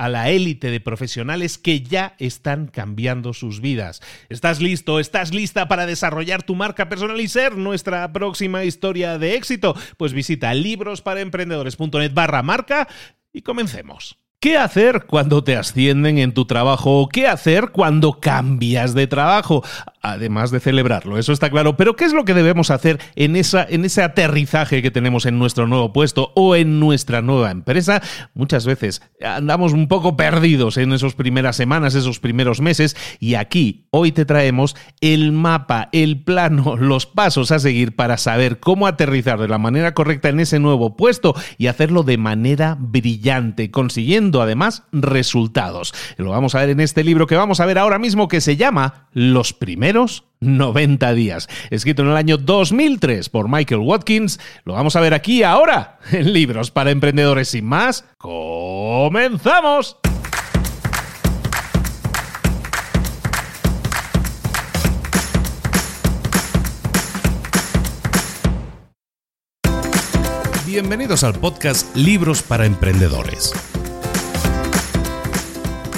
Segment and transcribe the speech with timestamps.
[0.00, 4.00] a la élite de profesionales que ya están cambiando sus vidas.
[4.30, 4.98] ¿Estás listo?
[4.98, 9.76] ¿Estás lista para desarrollar tu marca personal y ser nuestra próxima historia de éxito?
[9.98, 12.88] Pues visita librosparaemprendedores.net barra marca
[13.30, 14.16] y comencemos.
[14.40, 17.06] ¿Qué hacer cuando te ascienden en tu trabajo?
[17.12, 19.62] ¿Qué hacer cuando cambias de trabajo?
[20.02, 21.76] Además de celebrarlo, eso está claro.
[21.76, 25.38] Pero ¿qué es lo que debemos hacer en, esa, en ese aterrizaje que tenemos en
[25.38, 28.00] nuestro nuevo puesto o en nuestra nueva empresa?
[28.32, 32.96] Muchas veces andamos un poco perdidos en esas primeras semanas, esos primeros meses.
[33.18, 38.58] Y aquí hoy te traemos el mapa, el plano, los pasos a seguir para saber
[38.58, 43.70] cómo aterrizar de la manera correcta en ese nuevo puesto y hacerlo de manera brillante,
[43.70, 45.92] consiguiendo además resultados.
[46.16, 48.56] Lo vamos a ver en este libro que vamos a ver ahora mismo que se
[48.56, 49.89] llama Los primeros
[50.40, 54.40] 90 días, escrito en el año 2003 por Michael Watkins.
[54.64, 58.04] Lo vamos a ver aquí ahora en Libros para Emprendedores sin más.
[58.18, 59.96] ¡Comenzamos!
[70.66, 73.52] Bienvenidos al podcast Libros para Emprendedores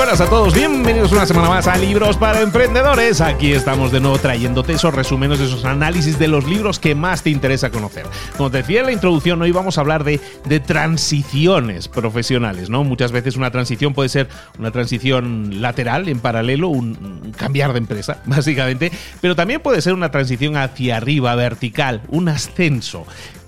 [0.00, 3.20] Buenas a todos, bienvenidos una semana más a Libros para Emprendedores.
[3.20, 7.28] Aquí estamos de nuevo trayéndote esos resúmenes, esos análisis de los libros que más te
[7.28, 8.06] interesa conocer.
[8.38, 12.82] Como te decía en la introducción, hoy vamos a hablar de, de transiciones profesionales, ¿no?
[12.82, 14.28] Muchas veces una transición puede ser
[14.58, 18.90] una transición lateral, en paralelo, un cambiar de empresa, básicamente,
[19.20, 23.04] pero también puede ser una transición hacia arriba, vertical, un ascenso.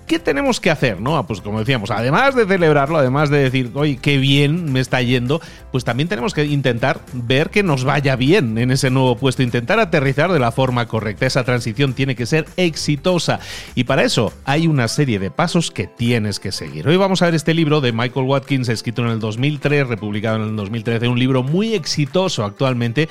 [0.07, 0.99] ¿Qué tenemos que hacer?
[0.99, 1.17] ¿No?
[1.17, 5.01] Ah, pues como decíamos, además de celebrarlo, además de decir, oye, qué bien me está
[5.01, 5.41] yendo,
[5.71, 9.79] pues también tenemos que intentar ver que nos vaya bien en ese nuevo puesto, intentar
[9.79, 11.25] aterrizar de la forma correcta.
[11.25, 13.39] Esa transición tiene que ser exitosa.
[13.75, 16.87] Y para eso hay una serie de pasos que tienes que seguir.
[16.87, 20.49] Hoy vamos a ver este libro de Michael Watkins, escrito en el 2003, republicado en
[20.49, 23.07] el 2013, un libro muy exitoso actualmente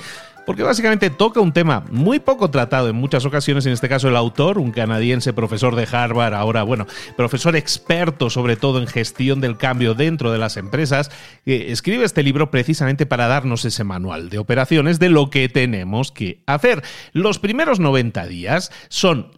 [0.47, 4.17] porque básicamente toca un tema muy poco tratado en muchas ocasiones, en este caso el
[4.17, 6.87] autor, un canadiense profesor de Harvard, ahora bueno,
[7.17, 11.11] profesor experto sobre todo en gestión del cambio dentro de las empresas,
[11.44, 16.12] que escribe este libro precisamente para darnos ese manual de operaciones de lo que tenemos
[16.12, 16.83] que hacer.
[17.12, 19.31] Los primeros 90 días son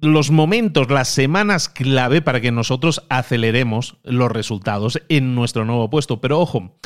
[0.00, 6.20] los momentos, las semanas clave para que nosotros aceleremos los resultados en nuestro nuevo puesto.
[6.20, 6.76] Pero ojo,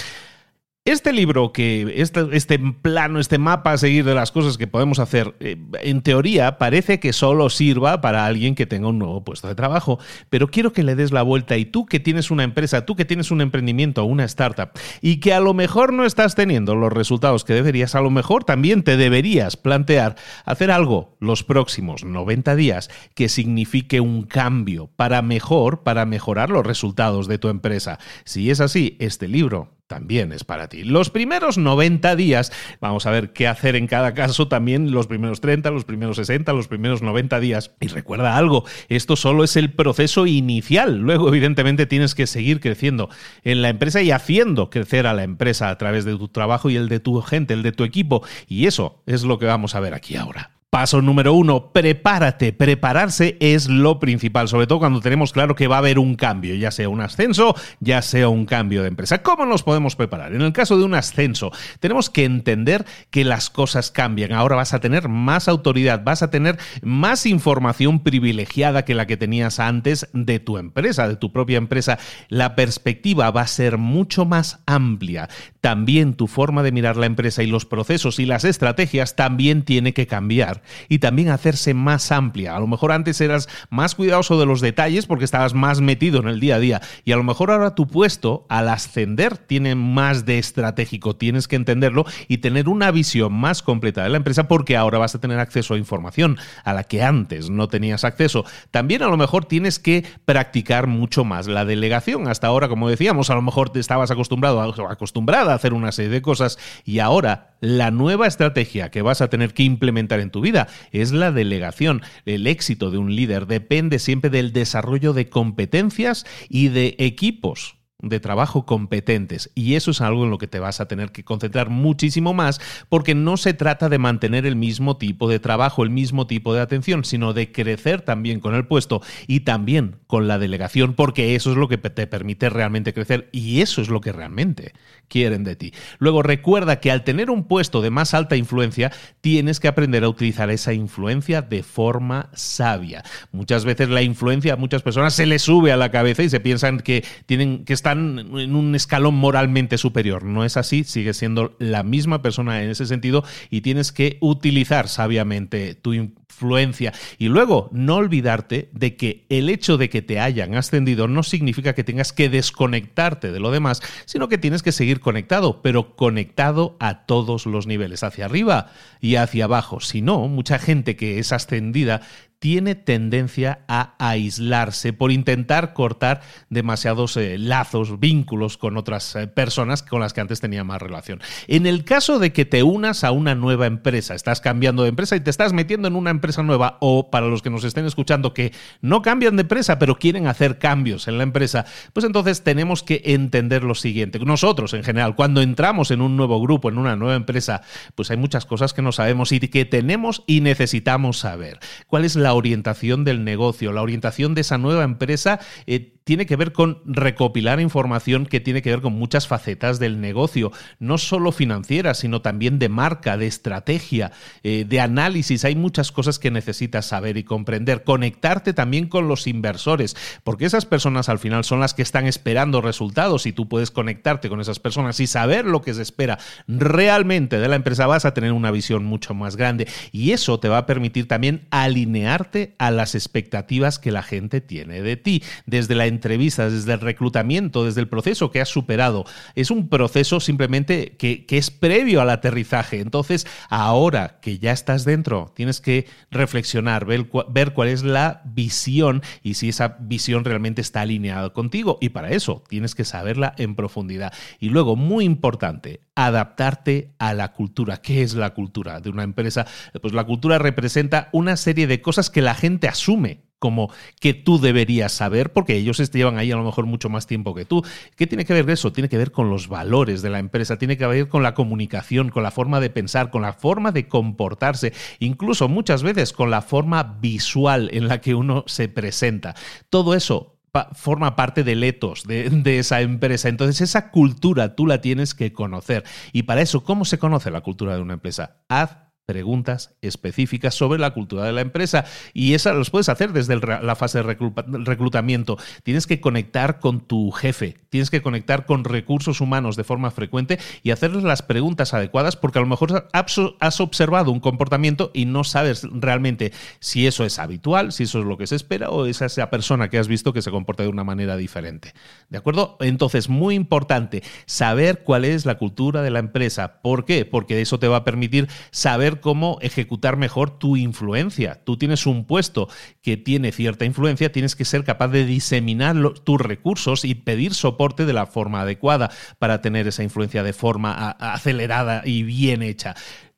[0.84, 4.98] este libro, que este, este, plano, este mapa a seguir de las cosas que podemos
[4.98, 9.48] hacer, eh, en teoría parece que solo sirva para alguien que tenga un nuevo puesto
[9.48, 9.98] de trabajo,
[10.30, 13.04] pero quiero que le des la vuelta y tú que tienes una empresa, tú que
[13.04, 14.70] tienes un emprendimiento una startup
[15.02, 18.44] y que a lo mejor no estás teniendo los resultados que deberías, a lo mejor
[18.44, 20.16] también te deberías plantear
[20.46, 26.66] hacer algo los próximos 90 días que signifique un cambio para mejor, para mejorar los
[26.66, 27.98] resultados de tu empresa.
[28.24, 30.84] Si es así, este libro también es para ti.
[30.84, 35.40] Los primeros 90 días, vamos a ver qué hacer en cada caso, también los primeros
[35.40, 37.72] 30, los primeros 60, los primeros 90 días.
[37.80, 40.98] Y recuerda algo, esto solo es el proceso inicial.
[40.98, 43.08] Luego, evidentemente, tienes que seguir creciendo
[43.42, 46.76] en la empresa y haciendo crecer a la empresa a través de tu trabajo y
[46.76, 48.22] el de tu gente, el de tu equipo.
[48.46, 50.57] Y eso es lo que vamos a ver aquí ahora.
[50.70, 52.52] Paso número uno, prepárate.
[52.52, 56.54] Prepararse es lo principal, sobre todo cuando tenemos claro que va a haber un cambio,
[56.56, 59.22] ya sea un ascenso, ya sea un cambio de empresa.
[59.22, 60.34] ¿Cómo nos podemos preparar?
[60.34, 64.34] En el caso de un ascenso, tenemos que entender que las cosas cambian.
[64.34, 69.16] Ahora vas a tener más autoridad, vas a tener más información privilegiada que la que
[69.16, 71.98] tenías antes de tu empresa, de tu propia empresa.
[72.28, 75.30] La perspectiva va a ser mucho más amplia.
[75.62, 79.94] También tu forma de mirar la empresa y los procesos y las estrategias también tiene
[79.94, 80.57] que cambiar
[80.88, 82.56] y también hacerse más amplia.
[82.56, 86.28] A lo mejor antes eras más cuidadoso de los detalles porque estabas más metido en
[86.28, 90.24] el día a día y a lo mejor ahora tu puesto al ascender tiene más
[90.24, 94.76] de estratégico, tienes que entenderlo y tener una visión más completa de la empresa porque
[94.76, 98.44] ahora vas a tener acceso a información a la que antes no tenías acceso.
[98.70, 102.28] También a lo mejor tienes que practicar mucho más la delegación.
[102.28, 104.60] Hasta ahora, como decíamos, a lo mejor te estabas acostumbrado
[104.90, 109.28] acostumbrada a hacer una serie de cosas y ahora la nueva estrategia que vas a
[109.28, 110.47] tener que implementar en tu vida
[110.92, 112.02] es la delegación.
[112.24, 118.20] El éxito de un líder depende siempre del desarrollo de competencias y de equipos de
[118.20, 121.68] trabajo competentes y eso es algo en lo que te vas a tener que concentrar
[121.68, 126.28] muchísimo más porque no se trata de mantener el mismo tipo de trabajo, el mismo
[126.28, 130.94] tipo de atención, sino de crecer también con el puesto y también con la delegación
[130.94, 134.74] porque eso es lo que te permite realmente crecer y eso es lo que realmente
[135.08, 135.72] quieren de ti.
[135.98, 140.08] Luego recuerda que al tener un puesto de más alta influencia tienes que aprender a
[140.08, 143.02] utilizar esa influencia de forma sabia.
[143.32, 146.40] Muchas veces la influencia a muchas personas se les sube a la cabeza y se
[146.40, 150.24] piensan que tienen que estar en un escalón moralmente superior.
[150.24, 154.88] No es así, sigues siendo la misma persona en ese sentido y tienes que utilizar
[154.88, 156.92] sabiamente tu influencia.
[157.18, 161.74] Y luego, no olvidarte de que el hecho de que te hayan ascendido no significa
[161.74, 166.76] que tengas que desconectarte de lo demás, sino que tienes que seguir conectado, pero conectado
[166.80, 169.80] a todos los niveles, hacia arriba y hacia abajo.
[169.80, 172.02] Si no, mucha gente que es ascendida
[172.38, 176.20] tiene tendencia a aislarse por intentar cortar
[176.50, 181.20] demasiados eh, lazos, vínculos con otras eh, personas con las que antes tenía más relación.
[181.48, 185.16] En el caso de que te unas a una nueva empresa, estás cambiando de empresa
[185.16, 188.34] y te estás metiendo en una empresa nueva, o para los que nos estén escuchando
[188.34, 192.82] que no cambian de empresa, pero quieren hacer cambios en la empresa, pues entonces tenemos
[192.82, 194.18] que entender lo siguiente.
[194.20, 197.62] Nosotros, en general, cuando entramos en un nuevo grupo, en una nueva empresa,
[197.94, 201.58] pues hay muchas cosas que no sabemos y que tenemos y necesitamos saber.
[201.86, 206.24] ¿Cuál es la la orientación del negocio, la orientación de esa nueva empresa eh, tiene
[206.24, 210.96] que ver con recopilar información que tiene que ver con muchas facetas del negocio, no
[210.96, 214.12] solo financiera, sino también de marca, de estrategia,
[214.42, 215.44] eh, de análisis.
[215.44, 217.84] Hay muchas cosas que necesitas saber y comprender.
[217.84, 222.62] Conectarte también con los inversores, porque esas personas al final son las que están esperando
[222.62, 227.38] resultados y tú puedes conectarte con esas personas y saber lo que se espera realmente
[227.38, 230.56] de la empresa, vas a tener una visión mucho más grande y eso te va
[230.56, 235.86] a permitir también alinearte a las expectativas que la gente tiene de ti, desde la
[235.98, 239.04] entrevistas, desde el reclutamiento, desde el proceso que has superado.
[239.34, 242.80] Es un proceso simplemente que, es previo al aterrizaje.
[242.80, 249.02] Entonces, ahora que ya estás dentro, tienes que reflexionar, ver, ver cuál es la visión
[249.22, 251.78] y si esa visión realmente está alineada contigo.
[251.80, 254.12] Y para eso tienes que saberla en profundidad.
[254.38, 257.78] Y luego, muy importante, adaptarte a la cultura.
[257.78, 259.46] ¿Qué es la cultura de una empresa?
[259.80, 264.38] Pues la cultura representa una serie de cosas que la gente asume como que tú
[264.38, 267.64] deberías saber, porque ellos llevan ahí a lo mejor mucho más tiempo que tú.
[267.96, 268.72] ¿Qué tiene que ver eso?
[268.72, 272.10] Tiene que ver con los valores de la empresa, tiene que ver con la comunicación,
[272.10, 276.42] con la forma de pensar, con la forma de comportarse, incluso muchas veces con la
[276.42, 279.34] forma visual en la que uno se presenta.
[279.70, 280.38] Todo eso
[280.74, 283.28] forma parte del etos de, de, esa empresa.
[283.28, 285.84] Entonces, esa cultura tú la tienes que conocer.
[286.12, 288.38] Y para eso, ¿cómo se conoce la cultura de una empresa?
[288.48, 293.36] Haz preguntas específicas sobre la cultura de la empresa y esas los puedes hacer desde
[293.38, 295.38] la fase de reclutamiento.
[295.62, 300.38] Tienes que conectar con tu jefe, tienes que conectar con recursos humanos de forma frecuente
[300.62, 305.24] y hacerles las preguntas adecuadas porque a lo mejor has observado un comportamiento y no
[305.24, 309.00] sabes realmente si eso es habitual, si eso es lo que se espera o es
[309.00, 311.72] esa persona que has visto que se comporta de una manera diferente.
[312.10, 312.58] ¿De acuerdo?
[312.60, 316.60] Entonces, muy importante saber cuál es la cultura de la empresa.
[316.60, 317.06] ¿Por qué?
[317.06, 321.42] Porque eso te va a permitir saber cómo ejecutar mejor tu influencia.
[321.44, 322.48] Tú tienes un puesto
[322.82, 327.86] que tiene cierta influencia, tienes que ser capaz de diseminar tus recursos y pedir soporte
[327.86, 332.74] de la forma adecuada para tener esa influencia de forma acelerada y bien hecha.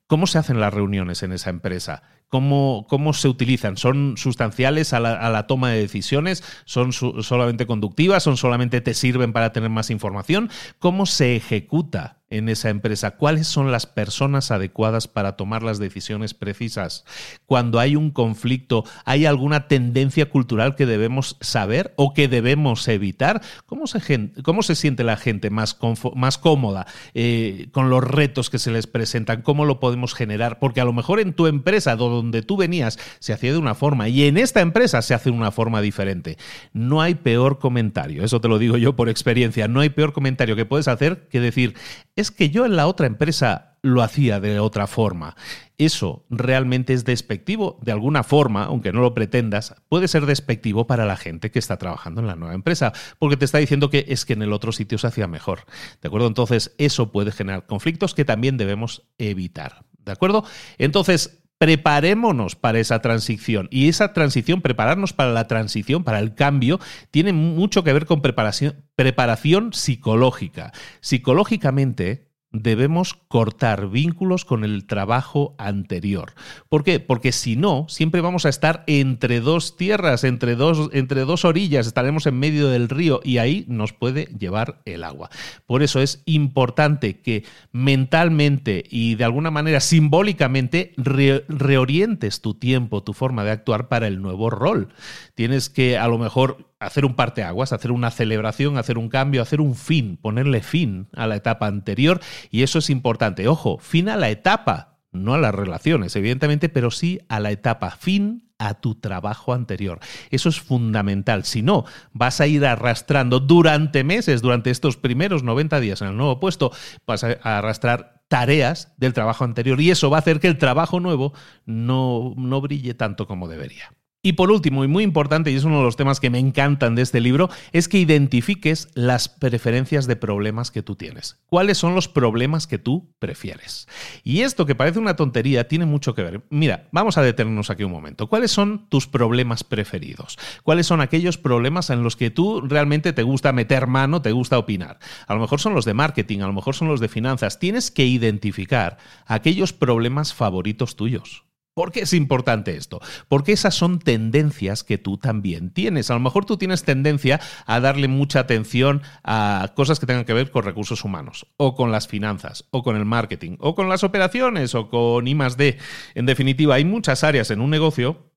[0.07, 2.03] ¿Cómo se hacen las reuniones en esa empresa?
[2.27, 3.77] ¿Cómo, cómo se utilizan?
[3.77, 6.43] ¿Son sustanciales a la, toma de decisiones?
[6.65, 8.23] ¿Son solamente conductivas?
[8.23, 10.49] ¿Son solamente te sirven para tener más información?
[10.79, 13.11] ¿Cómo se ejecuta en esa empresa?
[13.11, 17.05] ¿Cuáles son las personas adecuadas para tomar las decisiones precisas?
[17.45, 23.41] Cuando hay un conflicto, ¿hay alguna tendencia cultural que debemos saber o que debemos evitar?
[23.65, 25.77] ¿Cómo se, cómo se siente la gente más,
[26.15, 29.41] más cómoda eh, con los retos que se les presentan?
[29.43, 30.59] ¿Cómo lo podemos generar?
[30.59, 34.09] Porque a lo mejor en tu empresa, donde tú venías, se hacía de una forma
[34.09, 36.37] y en esta empresa se hace de una forma diferente.
[36.73, 40.55] No hay peor comentario, eso te lo digo yo por experiencia, no hay peor comentario
[40.55, 41.75] que puedes hacer que decir,
[42.21, 45.35] es que yo en la otra empresa lo hacía de otra forma.
[45.77, 51.05] Eso realmente es despectivo de alguna forma, aunque no lo pretendas, puede ser despectivo para
[51.05, 54.25] la gente que está trabajando en la nueva empresa, porque te está diciendo que es
[54.25, 55.65] que en el otro sitio se hacía mejor.
[56.01, 56.27] ¿De acuerdo?
[56.27, 59.83] Entonces, eso puede generar conflictos que también debemos evitar.
[60.05, 60.43] ¿De acuerdo?
[60.77, 63.67] Entonces, preparémonos para esa transición.
[63.69, 66.79] Y esa transición, prepararnos para la transición, para el cambio,
[67.11, 70.71] tiene mucho que ver con preparación, preparación psicológica.
[71.01, 76.33] Psicológicamente, debemos cortar vínculos con el trabajo anterior.
[76.69, 76.99] ¿Por qué?
[76.99, 81.87] Porque si no, siempre vamos a estar entre dos tierras, entre dos, entre dos orillas,
[81.87, 85.29] estaremos en medio del río y ahí nos puede llevar el agua.
[85.65, 93.13] Por eso es importante que mentalmente y de alguna manera simbólicamente reorientes tu tiempo, tu
[93.13, 94.89] forma de actuar para el nuevo rol.
[95.35, 99.61] Tienes que a lo mejor hacer un parteaguas, hacer una celebración, hacer un cambio, hacer
[99.61, 102.19] un fin, ponerle fin a la etapa anterior
[102.49, 103.47] y eso es importante.
[103.47, 107.91] Ojo, fin a la etapa, no a las relaciones, evidentemente, pero sí a la etapa,
[107.91, 109.99] fin a tu trabajo anterior.
[110.31, 111.45] Eso es fundamental.
[111.45, 116.17] Si no, vas a ir arrastrando durante meses, durante estos primeros 90 días en el
[116.17, 116.71] nuevo puesto,
[117.05, 120.99] vas a arrastrar tareas del trabajo anterior y eso va a hacer que el trabajo
[120.99, 121.33] nuevo
[121.65, 123.91] no, no brille tanto como debería.
[124.23, 126.93] Y por último, y muy importante, y es uno de los temas que me encantan
[126.93, 131.39] de este libro, es que identifiques las preferencias de problemas que tú tienes.
[131.47, 133.87] ¿Cuáles son los problemas que tú prefieres?
[134.23, 136.45] Y esto que parece una tontería tiene mucho que ver.
[136.51, 138.27] Mira, vamos a detenernos aquí un momento.
[138.27, 140.37] ¿Cuáles son tus problemas preferidos?
[140.61, 144.59] ¿Cuáles son aquellos problemas en los que tú realmente te gusta meter mano, te gusta
[144.59, 144.99] opinar?
[145.25, 147.57] A lo mejor son los de marketing, a lo mejor son los de finanzas.
[147.57, 151.43] Tienes que identificar aquellos problemas favoritos tuyos.
[151.73, 152.99] ¿Por qué es importante esto?
[153.29, 156.11] Porque esas son tendencias que tú también tienes.
[156.11, 160.33] A lo mejor tú tienes tendencia a darle mucha atención a cosas que tengan que
[160.33, 164.03] ver con recursos humanos, o con las finanzas, o con el marketing, o con las
[164.03, 165.77] operaciones, o con I D.
[166.13, 168.33] En definitiva, hay muchas áreas en un negocio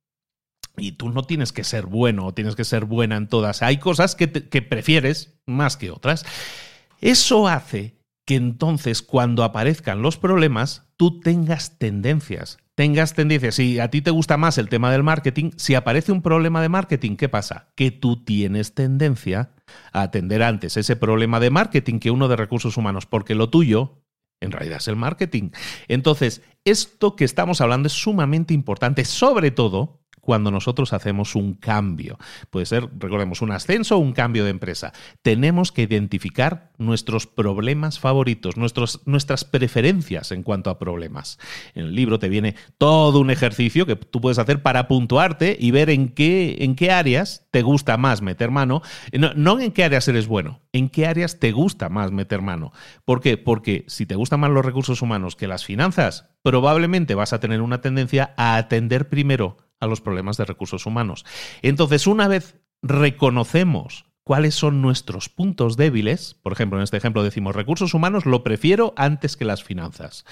[0.76, 3.62] y tú no tienes que ser bueno o tienes que ser buena en todas.
[3.62, 6.24] Hay cosas que, que prefieres más que otras.
[7.00, 13.90] Eso hace que entonces cuando aparezcan los problemas, tú tengas tendencias tengas tendencias, si a
[13.90, 17.28] ti te gusta más el tema del marketing, si aparece un problema de marketing, ¿qué
[17.28, 17.68] pasa?
[17.76, 19.50] Que tú tienes tendencia
[19.92, 24.04] a atender antes ese problema de marketing que uno de recursos humanos, porque lo tuyo
[24.40, 25.50] en realidad es el marketing.
[25.88, 32.18] Entonces, esto que estamos hablando es sumamente importante, sobre todo cuando nosotros hacemos un cambio.
[32.50, 34.92] Puede ser, recordemos, un ascenso o un cambio de empresa.
[35.22, 41.38] Tenemos que identificar nuestros problemas favoritos, nuestros, nuestras preferencias en cuanto a problemas.
[41.74, 45.70] En el libro te viene todo un ejercicio que tú puedes hacer para puntuarte y
[45.70, 48.82] ver en qué, en qué áreas te gusta más meter mano.
[49.12, 52.72] No, no en qué áreas eres bueno, en qué áreas te gusta más meter mano.
[53.04, 53.36] ¿Por qué?
[53.36, 57.60] Porque si te gustan más los recursos humanos que las finanzas, probablemente vas a tener
[57.62, 61.24] una tendencia a atender primero a los problemas de recursos humanos.
[61.62, 67.54] Entonces, una vez reconocemos cuáles son nuestros puntos débiles, por ejemplo, en este ejemplo decimos
[67.54, 70.24] recursos humanos lo prefiero antes que las finanzas.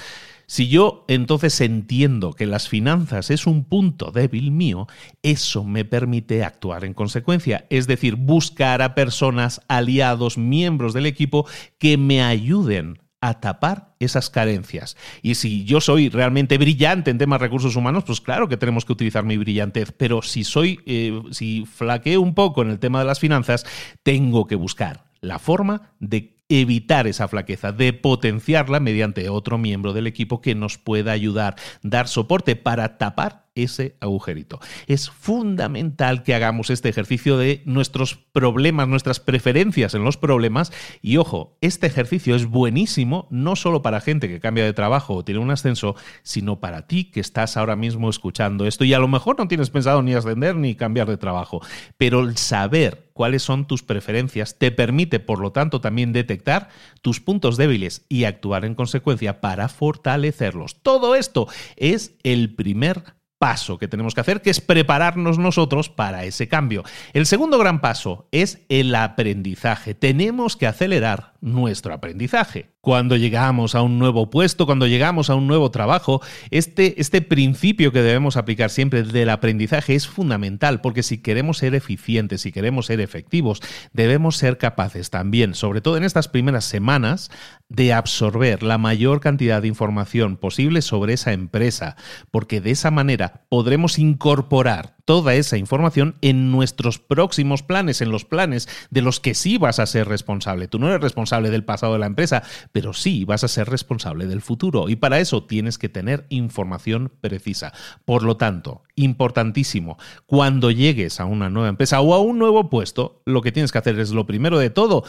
[0.47, 4.87] Si yo entonces entiendo que las finanzas es un punto débil mío,
[5.23, 11.47] eso me permite actuar en consecuencia, es decir, buscar a personas, aliados, miembros del equipo
[11.79, 14.97] que me ayuden a tapar esas carencias.
[15.23, 18.85] Y si yo soy realmente brillante en temas de recursos humanos, pues claro que tenemos
[18.85, 19.93] que utilizar mi brillantez.
[19.97, 23.65] Pero si soy, eh, si flaqueo un poco en el tema de las finanzas,
[24.03, 30.09] tengo que buscar la forma de evitar esa flaqueza, de potenciarla mediante otro miembro del
[30.09, 34.61] equipo que nos pueda ayudar, dar soporte para tapar ese agujerito.
[34.87, 40.73] Es fundamental que hagamos este ejercicio de nuestros problemas, nuestras preferencias en los problemas.
[41.01, 45.25] Y ojo, este ejercicio es buenísimo no solo para gente que cambia de trabajo o
[45.25, 49.09] tiene un ascenso, sino para ti que estás ahora mismo escuchando esto y a lo
[49.09, 51.61] mejor no tienes pensado ni ascender ni cambiar de trabajo.
[51.97, 56.69] Pero el saber cuáles son tus preferencias te permite, por lo tanto, también detectar
[57.03, 60.83] tus puntos débiles y actuar en consecuencia para fortalecerlos.
[60.83, 66.23] Todo esto es el primer paso que tenemos que hacer, que es prepararnos nosotros para
[66.23, 66.85] ese cambio.
[67.13, 69.97] El segundo gran paso es el aprendizaje.
[69.97, 72.71] Tenemos que acelerar nuestro aprendizaje.
[72.81, 77.93] Cuando llegamos a un nuevo puesto, cuando llegamos a un nuevo trabajo, este, este principio
[77.93, 82.87] que debemos aplicar siempre del aprendizaje es fundamental, porque si queremos ser eficientes, si queremos
[82.87, 83.61] ser efectivos,
[83.93, 87.31] debemos ser capaces también, sobre todo en estas primeras semanas,
[87.69, 91.97] de absorber la mayor cantidad de información posible sobre esa empresa,
[92.31, 98.25] porque de esa manera podremos incorporar toda esa información en nuestros próximos planes, en los
[98.25, 100.69] planes de los que sí vas a ser responsable.
[100.69, 102.43] Tú no eres responsable del pasado de la empresa,
[102.73, 107.13] pero sí vas a ser responsable del futuro y para eso tienes que tener información
[107.21, 107.73] precisa.
[108.05, 113.23] Por lo tanto, importantísimo, cuando llegues a una nueva empresa o a un nuevo puesto,
[113.25, 115.05] lo que tienes que hacer es lo primero de todo,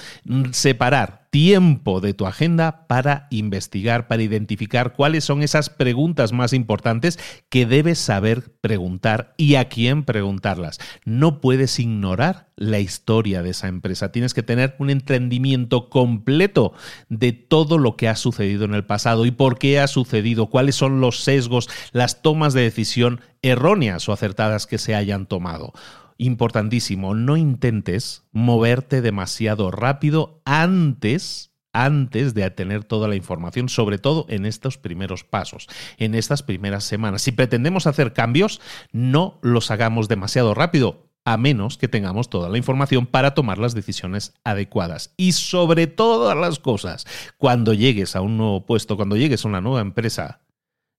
[0.51, 7.17] separar tiempo de tu agenda para investigar, para identificar cuáles son esas preguntas más importantes
[7.49, 10.79] que debes saber preguntar y a quién preguntarlas.
[11.05, 14.11] No puedes ignorar la historia de esa empresa.
[14.11, 16.73] Tienes que tener un entendimiento completo
[17.09, 20.75] de todo lo que ha sucedido en el pasado y por qué ha sucedido, cuáles
[20.75, 25.73] son los sesgos, las tomas de decisión erróneas o acertadas que se hayan tomado
[26.17, 34.27] importantísimo, no intentes moverte demasiado rápido antes antes de tener toda la información, sobre todo
[34.29, 37.23] en estos primeros pasos, en estas primeras semanas.
[37.23, 42.57] Si pretendemos hacer cambios, no los hagamos demasiado rápido, a menos que tengamos toda la
[42.57, 45.13] información para tomar las decisiones adecuadas.
[45.17, 47.05] Y sobre todas las cosas,
[47.37, 50.41] cuando llegues a un nuevo puesto, cuando llegues a una nueva empresa,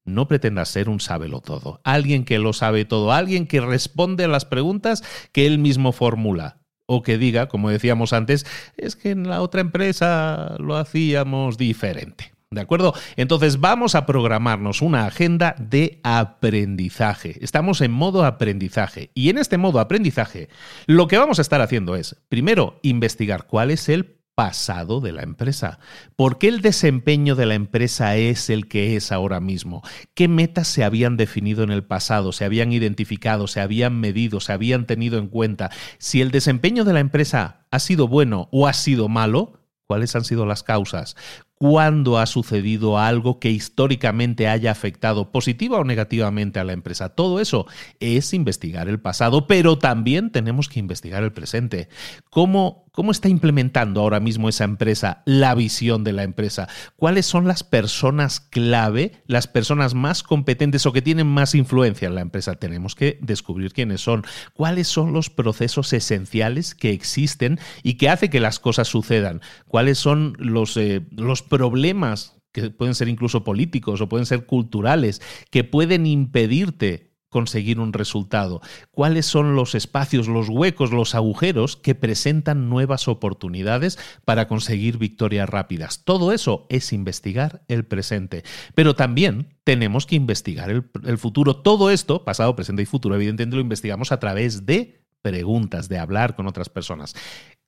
[0.05, 4.29] no pretendas ser un sábelo todo, alguien que lo sabe todo, alguien que responde a
[4.29, 6.61] las preguntas que él mismo formula.
[6.87, 8.45] O que diga, como decíamos antes,
[8.77, 12.34] es que en la otra empresa lo hacíamos diferente.
[12.51, 12.95] ¿De acuerdo?
[13.17, 17.37] Entonces vamos a programarnos una agenda de aprendizaje.
[17.41, 19.11] Estamos en modo aprendizaje.
[19.15, 20.49] Y en este modo aprendizaje,
[20.87, 25.23] lo que vamos a estar haciendo es, primero, investigar cuál es el pasado de la
[25.23, 25.79] empresa?
[26.17, 29.83] ¿Por qué el desempeño de la empresa es el que es ahora mismo?
[30.15, 34.53] ¿Qué metas se habían definido en el pasado, se habían identificado, se habían medido, se
[34.53, 35.71] habían tenido en cuenta?
[35.99, 40.25] Si el desempeño de la empresa ha sido bueno o ha sido malo, ¿cuáles han
[40.25, 41.17] sido las causas?
[41.55, 47.11] Cuándo ha sucedido algo que históricamente haya afectado positiva o negativamente a la empresa.
[47.11, 47.67] Todo eso
[48.01, 51.89] es investigar el pasado, pero también tenemos que investigar el presente.
[52.31, 56.69] ¿Cómo, cómo está implementando ahora mismo esa empresa la visión de la empresa?
[56.97, 62.15] ¿Cuáles son las personas clave, las personas más competentes o que tienen más influencia en
[62.15, 62.55] la empresa?
[62.55, 64.25] Tenemos que descubrir quiénes son.
[64.55, 69.43] ¿Cuáles son los procesos esenciales que existen y que hace que las cosas sucedan?
[69.67, 75.21] ¿Cuáles son los, eh, los problemas que pueden ser incluso políticos o pueden ser culturales,
[75.51, 78.61] que pueden impedirte conseguir un resultado,
[78.93, 85.49] cuáles son los espacios, los huecos, los agujeros que presentan nuevas oportunidades para conseguir victorias
[85.49, 86.05] rápidas.
[86.05, 88.45] Todo eso es investigar el presente,
[88.77, 91.57] pero también tenemos que investigar el, futuro.
[91.57, 96.37] Todo esto, pasado, presente y futuro, evidentemente lo investigamos a través de preguntas, de hablar
[96.37, 97.17] con otras personas.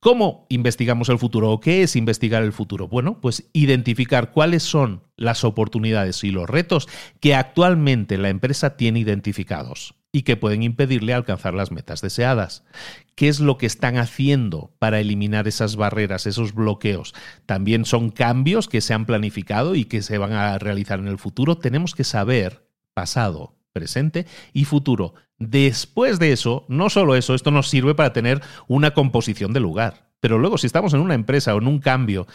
[0.06, 2.86] ¿Cómo investigamos el futuro o qué es investigar el futuro?
[2.86, 6.86] Bueno, pues identificar cuáles son las oportunidades y los retos
[7.18, 12.62] que actualmente la empresa tiene identificados y que pueden impedirle alcanzar las metas deseadas.
[13.16, 17.12] ¿Qué es lo que están haciendo para eliminar esas barreras, esos bloqueos?
[17.44, 21.18] También son cambios que se han planificado y que se van a realizar en el
[21.18, 21.58] futuro.
[21.58, 25.14] Tenemos que saber, pasado, presente y futuro.
[25.38, 30.06] Después de eso, no solo eso, esto nos sirve para tener una composición de lugar.
[30.20, 32.26] Pero luego, si estamos en una empresa o en un cambio,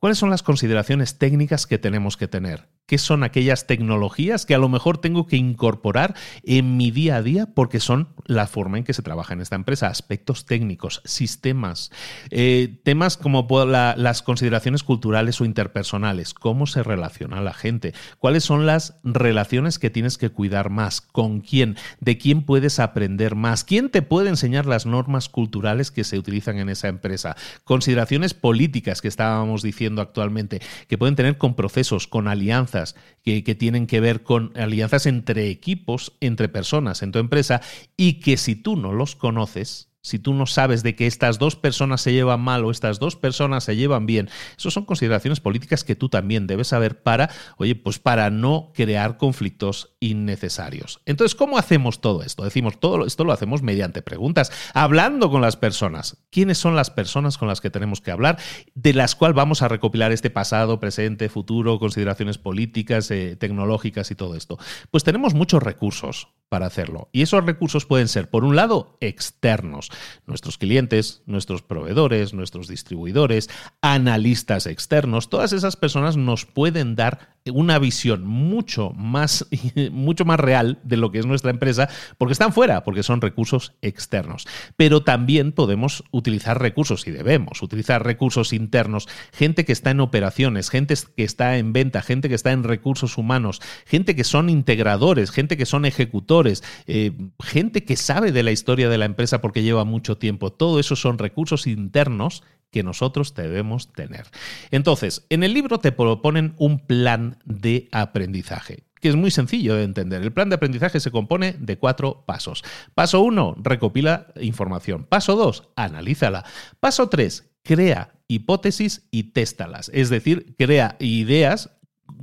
[0.00, 2.68] ¿cuáles son las consideraciones técnicas que tenemos que tener?
[2.90, 7.22] qué son aquellas tecnologías que a lo mejor tengo que incorporar en mi día a
[7.22, 11.92] día porque son la forma en que se trabaja en esta empresa, aspectos técnicos, sistemas,
[12.30, 18.66] eh, temas como las consideraciones culturales o interpersonales, cómo se relaciona la gente, cuáles son
[18.66, 23.90] las relaciones que tienes que cuidar más, con quién, de quién puedes aprender más, quién
[23.90, 29.06] te puede enseñar las normas culturales que se utilizan en esa empresa, consideraciones políticas que
[29.06, 34.22] estábamos diciendo actualmente, que pueden tener con procesos, con alianzas, que, que, tienen que ver
[34.22, 37.60] con alianzas entre equipos, entre personas en tu empresa,
[37.96, 41.56] y que si tú no los conoces, si tú no sabes de que estas dos
[41.56, 45.84] personas se llevan mal o estas dos personas se llevan bien, eso son consideraciones políticas
[45.84, 51.00] que tú también debes saber para, oye, pues para no crear conflictos innecesarios.
[51.04, 52.42] Entonces, ¿cómo hacemos todo esto?
[52.42, 56.16] Decimos, todo esto lo hacemos mediante preguntas, hablando con las personas.
[56.30, 58.38] ¿Quiénes son las personas con las que tenemos que hablar?
[58.74, 64.14] De las cuales vamos a recopilar este pasado, presente, futuro, consideraciones políticas, eh, tecnológicas y
[64.14, 64.58] todo esto.
[64.90, 67.08] Pues tenemos muchos recursos para hacerlo.
[67.12, 69.90] Y esos recursos pueden ser, por un lado, externos
[70.26, 73.48] nuestros clientes, nuestros proveedores, nuestros distribuidores,
[73.82, 79.46] analistas externos, todas esas personas nos pueden dar una visión mucho más,
[79.90, 83.74] mucho más real de lo que es nuestra empresa, porque están fuera, porque son recursos
[83.82, 84.46] externos.
[84.76, 90.70] Pero también podemos utilizar recursos, y debemos utilizar recursos internos, gente que está en operaciones,
[90.70, 95.30] gente que está en venta, gente que está en recursos humanos, gente que son integradores,
[95.30, 99.62] gente que son ejecutores, eh, gente que sabe de la historia de la empresa porque
[99.62, 100.52] lleva mucho tiempo.
[100.52, 104.26] Todo eso son recursos internos que nosotros debemos tener.
[104.70, 109.84] Entonces, en el libro te proponen un plan de aprendizaje que es muy sencillo de
[109.84, 110.22] entender.
[110.22, 112.62] El plan de aprendizaje se compone de cuatro pasos.
[112.94, 115.04] Paso uno, recopila información.
[115.04, 116.44] Paso dos, analízala.
[116.80, 119.90] Paso tres, crea hipótesis y téstalas.
[119.92, 121.70] Es decir, crea ideas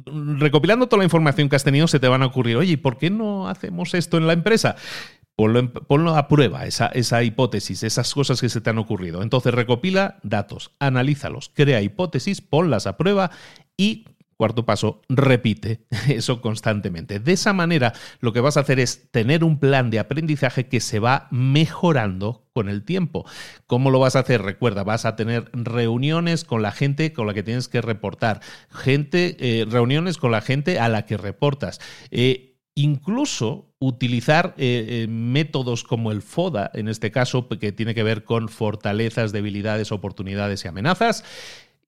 [0.06, 3.10] recopilando toda la información que has tenido, se te van a ocurrir, oye, ¿por qué
[3.10, 4.76] no hacemos esto en la empresa?
[5.36, 9.22] Ponlo, a prueba, esa, esa, hipótesis, esas cosas que se te han ocurrido.
[9.22, 13.30] Entonces recopila datos, analízalos, crea hipótesis, ponlas a prueba
[13.78, 14.06] y,
[14.38, 17.20] cuarto paso, repite eso constantemente.
[17.20, 20.80] De esa manera, lo que vas a hacer es tener un plan de aprendizaje que
[20.80, 23.26] se va mejorando con el tiempo.
[23.66, 24.42] ¿Cómo lo vas a hacer?
[24.42, 29.38] Recuerda, vas a tener reuniones con la gente con la que tienes que reportar, gente,
[29.40, 31.80] eh, reuniones con la gente a la que reportas.
[32.12, 38.24] Eh, incluso utilizar eh, métodos como el FODA, en este caso, que tiene que ver
[38.24, 41.24] con fortalezas, debilidades, oportunidades y amenazas,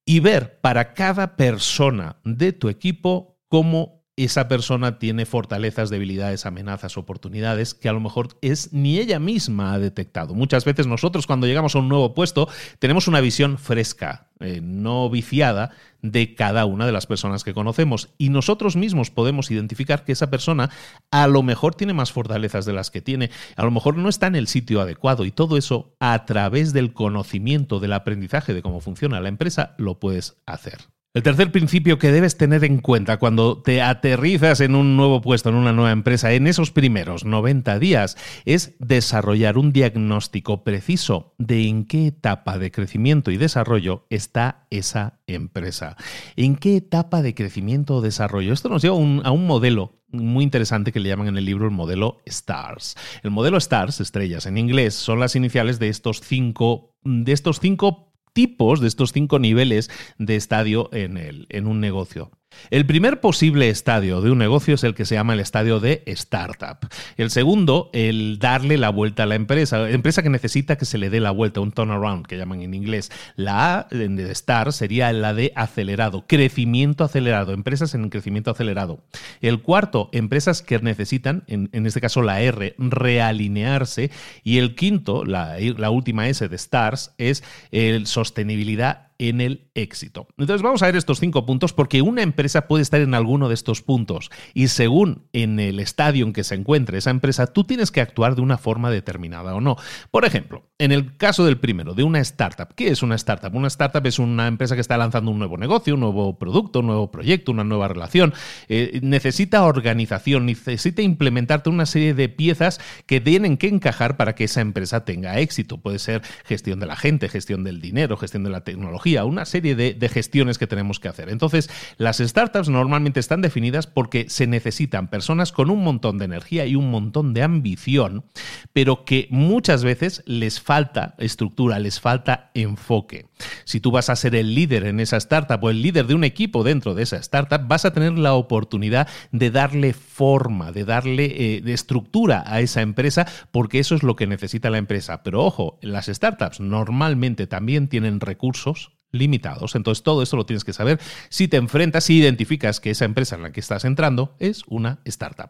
[0.09, 6.97] y ver para cada persona de tu equipo cómo esa persona tiene fortalezas, debilidades, amenazas,
[6.97, 10.33] oportunidades que a lo mejor es ni ella misma ha detectado.
[10.33, 15.09] Muchas veces nosotros cuando llegamos a un nuevo puesto tenemos una visión fresca, eh, no
[15.09, 18.09] viciada de cada una de las personas que conocemos.
[18.17, 20.69] Y nosotros mismos podemos identificar que esa persona
[21.11, 24.27] a lo mejor tiene más fortalezas de las que tiene, a lo mejor no está
[24.27, 28.81] en el sitio adecuado y todo eso a través del conocimiento, del aprendizaje de cómo
[28.81, 30.79] funciona la empresa, lo puedes hacer.
[31.15, 35.49] El tercer principio que debes tener en cuenta cuando te aterrizas en un nuevo puesto,
[35.49, 41.67] en una nueva empresa, en esos primeros 90 días, es desarrollar un diagnóstico preciso de
[41.67, 45.97] en qué etapa de crecimiento y desarrollo está esa empresa.
[46.35, 48.53] ¿En qué etapa de crecimiento o desarrollo?
[48.53, 51.71] Esto nos lleva a un, modelo muy interesante que le llaman en el libro el
[51.71, 52.95] modelo STARS.
[53.23, 58.08] El modelo STARS, estrellas en inglés, son las iniciales de estos cinco, de estos cinco
[58.39, 62.31] tipos de estos cinco niveles de estadio en, el, en un negocio.
[62.69, 66.03] El primer posible estadio de un negocio es el que se llama el estadio de
[66.05, 66.77] startup.
[67.17, 71.09] El segundo, el darle la vuelta a la empresa, empresa que necesita que se le
[71.09, 73.11] dé la vuelta, un turnaround que llaman en inglés.
[73.35, 79.03] La A de Star sería la de acelerado, crecimiento acelerado, empresas en crecimiento acelerado.
[79.41, 84.11] El cuarto, empresas que necesitan, en, este caso la R, realinearse.
[84.43, 90.27] Y el quinto, la, la última S de Stars, es el sostenibilidad en el éxito.
[90.37, 93.53] Entonces vamos a ver estos cinco puntos porque una empresa puede estar en alguno de
[93.53, 97.91] estos puntos y según en el estadio en que se encuentre esa empresa, tú tienes
[97.91, 99.75] que actuar de una forma determinada o no.
[100.09, 102.73] Por ejemplo, en el caso del primero, de una startup.
[102.75, 103.53] ¿Qué es una startup?
[103.53, 106.87] Una startup es una empresa que está lanzando un nuevo negocio, un nuevo producto, un
[106.87, 108.33] nuevo proyecto, una nueva relación.
[108.69, 114.45] Eh, necesita organización, necesita implementarte una serie de piezas que tienen que encajar para que
[114.45, 115.79] esa empresa tenga éxito.
[115.79, 119.45] Puede ser gestión de la gente, gestión del dinero, gestión de la tecnología metodología, una
[119.45, 121.29] serie de, de gestiones que tenemos que hacer.
[121.29, 126.65] Entonces, las startups normalmente están definidas porque se necesitan personas con un montón de energía
[126.65, 128.25] y un montón de ambición,
[128.73, 133.27] pero que muchas veces les falta estructura, les falta enfoque.
[133.63, 136.23] Si tú vas a ser el líder en esa startup o el líder de un
[136.23, 141.25] equipo dentro de esa startup, vas a tener la oportunidad de darle forma, de darle
[141.55, 145.23] eh, de estructura a esa empresa, porque eso es lo que necesita la empresa.
[145.23, 149.75] Pero ojo, las startups normalmente también tienen recursos limitados.
[149.75, 153.35] Entonces todo esto lo tienes que saber si te enfrentas, si identificas que esa empresa
[153.35, 155.49] en la que estás entrando es una startup.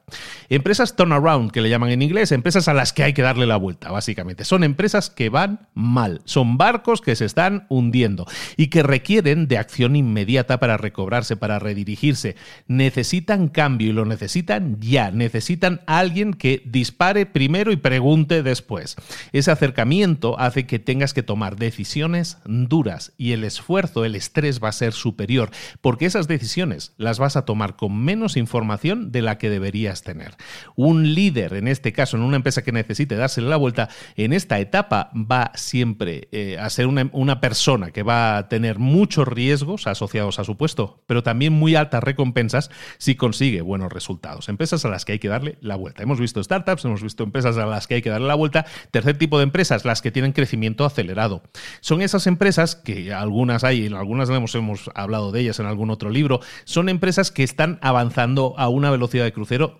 [0.49, 3.57] Empresas turnaround, que le llaman en inglés, empresas a las que hay que darle la
[3.57, 4.45] vuelta, básicamente.
[4.45, 8.25] Son empresas que van mal, son barcos que se están hundiendo
[8.57, 12.35] y que requieren de acción inmediata para recobrarse, para redirigirse.
[12.67, 15.11] Necesitan cambio y lo necesitan ya.
[15.11, 18.95] Necesitan alguien que dispare primero y pregunte después.
[19.31, 24.69] Ese acercamiento hace que tengas que tomar decisiones duras y el esfuerzo, el estrés va
[24.69, 29.38] a ser superior, porque esas decisiones las vas a tomar con menos información de la
[29.38, 30.35] que deberías tener.
[30.75, 34.59] Un líder, en este caso, en una empresa que necesite dársele la vuelta, en esta
[34.59, 39.88] etapa va siempre eh, a ser una, una persona que va a tener muchos riesgos
[39.88, 44.49] asociados a su puesto, pero también muy altas recompensas si consigue buenos resultados.
[44.49, 46.03] Empresas a las que hay que darle la vuelta.
[46.03, 48.65] Hemos visto startups, hemos visto empresas a las que hay que darle la vuelta.
[48.91, 51.43] Tercer tipo de empresas, las que tienen crecimiento acelerado.
[51.81, 55.91] Son esas empresas que algunos algunas hay, algunas hemos, hemos hablado de ellas en algún
[55.91, 59.78] otro libro, son empresas que están avanzando a una velocidad de crucero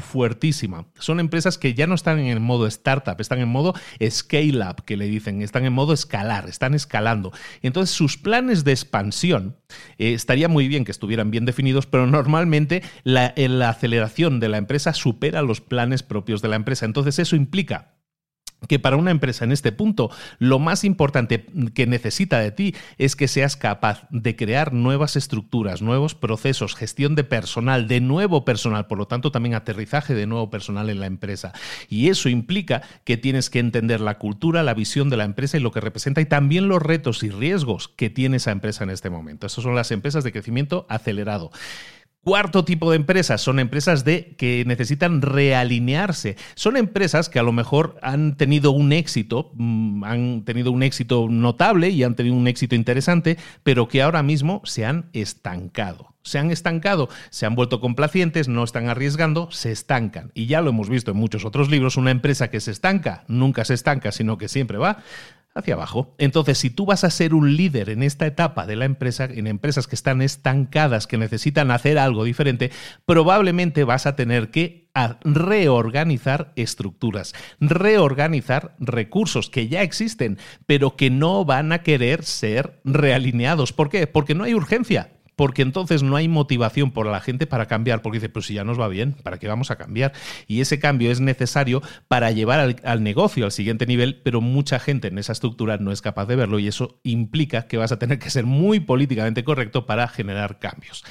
[0.00, 0.86] fuertísima.
[0.96, 3.74] Son empresas que ya no están en el modo startup, están en modo
[4.08, 7.32] scale up, que le dicen, están en modo escalar, están escalando.
[7.62, 9.56] Entonces sus planes de expansión
[9.98, 14.58] eh, estaría muy bien que estuvieran bien definidos, pero normalmente la, la aceleración de la
[14.58, 16.86] empresa supera los planes propios de la empresa.
[16.86, 17.99] Entonces eso implica
[18.68, 23.16] que para una empresa en este punto lo más importante que necesita de ti es
[23.16, 28.86] que seas capaz de crear nuevas estructuras, nuevos procesos, gestión de personal, de nuevo personal,
[28.86, 31.52] por lo tanto también aterrizaje de nuevo personal en la empresa.
[31.88, 35.60] Y eso implica que tienes que entender la cultura, la visión de la empresa y
[35.60, 39.10] lo que representa y también los retos y riesgos que tiene esa empresa en este
[39.10, 39.46] momento.
[39.46, 41.50] Esas son las empresas de crecimiento acelerado.
[42.22, 46.36] Cuarto tipo de empresas son empresas de que necesitan realinearse.
[46.54, 51.28] Son empresas que a lo mejor han tenido un éxito, mm, han tenido un éxito
[51.30, 56.14] notable y han tenido un éxito interesante, pero que ahora mismo se han estancado.
[56.22, 60.30] Se han estancado, se han vuelto complacientes, no están arriesgando, se estancan.
[60.34, 63.64] Y ya lo hemos visto en muchos otros libros, una empresa que se estanca nunca
[63.64, 64.98] se estanca, sino que siempre va
[65.54, 66.14] hacia abajo.
[66.18, 69.46] Entonces, si tú vas a ser un líder en esta etapa de la empresa, en
[69.46, 72.70] empresas que están estancadas, que necesitan hacer algo diferente,
[73.06, 74.90] probablemente vas a tener que
[75.24, 83.72] reorganizar estructuras, reorganizar recursos que ya existen, pero que no van a querer ser realineados.
[83.72, 84.06] ¿Por qué?
[84.06, 88.18] Porque no hay urgencia porque entonces no hay motivación por la gente para cambiar, porque
[88.18, 90.12] dice, pues si ya nos va bien, ¿para qué vamos a cambiar?
[90.46, 94.78] Y ese cambio es necesario para llevar al, al, negocio al siguiente nivel, pero mucha
[94.78, 97.98] gente en esa estructura no es capaz de verlo y eso implica que vas a
[97.98, 101.04] tener que ser muy políticamente correcto para generar cambios.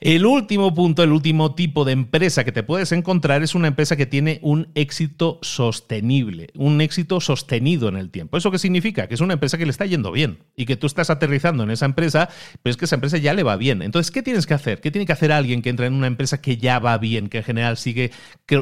[0.00, 3.96] El último punto, el último tipo de empresa que te puedes encontrar es una empresa
[3.96, 8.36] que tiene un éxito sostenible, un éxito sostenido en el tiempo.
[8.36, 9.08] ¿Eso qué significa?
[9.08, 11.72] Que es una empresa que le está yendo bien y que tú estás aterrizando en
[11.72, 12.28] esa empresa,
[12.62, 13.82] pero es que esa empresa ya le va bien.
[13.82, 14.80] Entonces, ¿qué tienes que hacer?
[14.80, 17.38] ¿Qué tiene que hacer alguien que entra en una empresa que ya va bien, que
[17.38, 18.12] en general sigue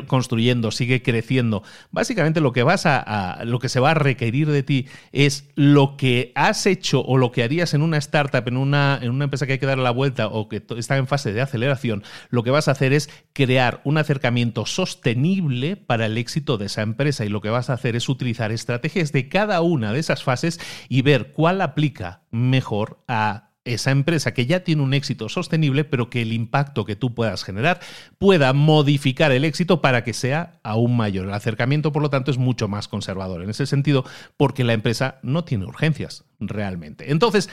[0.07, 1.63] construyendo, sigue creciendo?
[1.91, 5.99] Básicamente lo que vas a, lo que se va a requerir de ti es lo
[5.99, 9.47] que has hecho o lo que harías en una startup, en una, en una empresa
[9.47, 12.51] que hay que dar la vuelta o que está en fase de aceleración, lo que
[12.51, 17.29] vas a hacer es crear un acercamiento sostenible para el éxito de esa empresa y
[17.29, 21.03] lo que vas a hacer es utilizar estrategias de cada una de esas fases y
[21.03, 26.23] ver cuál aplica mejor a esa empresa que ya tiene un éxito sostenible, pero que
[26.23, 27.81] el impacto que tú puedas generar
[28.19, 31.27] pueda modificar el éxito para que sea aún mayor.
[31.27, 34.05] El acercamiento, por lo tanto, es mucho más conservador en ese sentido,
[34.37, 37.11] porque la empresa no tiene urgencias realmente.
[37.11, 37.51] Entonces,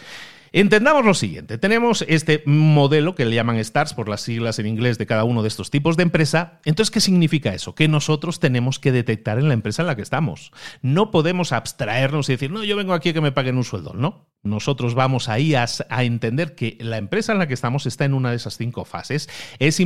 [0.56, 5.00] Entendamos lo siguiente, tenemos este modelo que le llaman STARS por las siglas en inglés
[5.00, 6.60] de cada uno de estos tipos de empresa.
[6.64, 7.74] Entonces, ¿qué significa eso?
[7.74, 10.52] Que nosotros tenemos que detectar en la empresa en la que estamos.
[10.84, 13.96] No podemos abstraernos y decir, no, yo vengo aquí a que me paguen un sueldo.
[13.96, 18.06] No, nosotros vamos ahí a, a, entender que la empresa en la que estamos está
[18.06, 19.30] en una de esas cinco fases.
[19.58, 19.80] Es,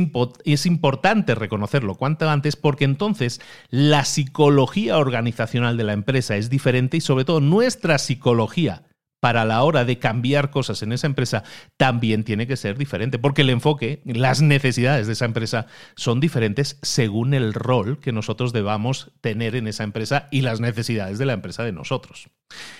[0.44, 6.98] es, importante reconocerlo cuanto antes porque entonces la psicología organizacional de la empresa es diferente
[6.98, 8.82] y sobre todo nuestra psicología
[9.20, 11.42] para la hora de cambiar cosas en esa empresa
[11.76, 16.78] también tiene que ser diferente, porque el enfoque, las necesidades de esa empresa son diferentes
[16.82, 21.32] según el rol que nosotros debamos tener en esa empresa y las necesidades de la
[21.32, 22.28] empresa de nosotros.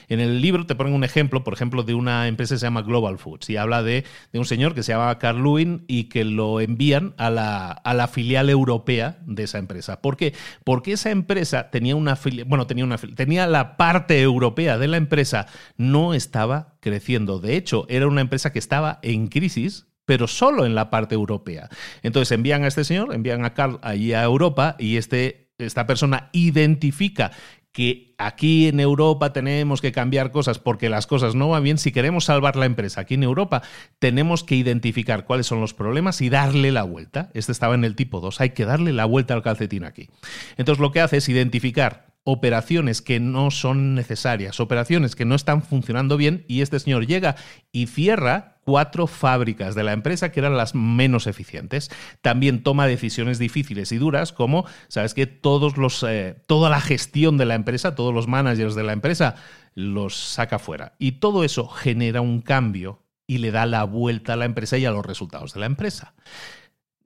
[0.09, 2.81] En el libro te ponen un ejemplo, por ejemplo, de una empresa que se llama
[2.81, 6.61] Global Foods y habla de, un señor que se llama Carl Lewin y que lo
[6.61, 10.01] envían a la, a la, filial europea de esa empresa.
[10.01, 10.33] ¿Por qué?
[10.64, 15.46] Porque esa empresa tenía una bueno, tenía una tenía la parte europea de la empresa
[15.77, 17.40] no estaba creciendo.
[17.40, 21.68] De hecho, era una empresa que estaba en crisis pero solo en la parte europea.
[22.02, 26.30] Entonces envían a este señor, envían a Carl allí a Europa y este, esta persona
[26.32, 27.30] identifica
[27.72, 31.76] que aquí en Europa tenemos que cambiar cosas porque las cosas no van bien.
[31.76, 33.62] Si queremos salvar la empresa aquí en Europa,
[33.98, 37.30] tenemos que identificar cuáles son los problemas y darle la vuelta.
[37.34, 40.08] Este estaba en el tipo 2, hay que darle la vuelta al calcetín aquí.
[40.56, 45.62] Entonces lo que hace es identificar operaciones que no son necesarias, operaciones que no están
[45.62, 47.36] funcionando bien y este señor llega
[47.72, 51.90] y cierra cuatro fábricas de la empresa que eran las menos eficientes.
[52.20, 57.38] También toma decisiones difíciles y duras como, sabes que todos los, eh, toda la gestión
[57.38, 59.36] de la empresa, todos los managers de la empresa
[59.74, 64.36] los saca fuera y todo eso genera un cambio y le da la vuelta a
[64.36, 66.12] la empresa y a los resultados de la empresa.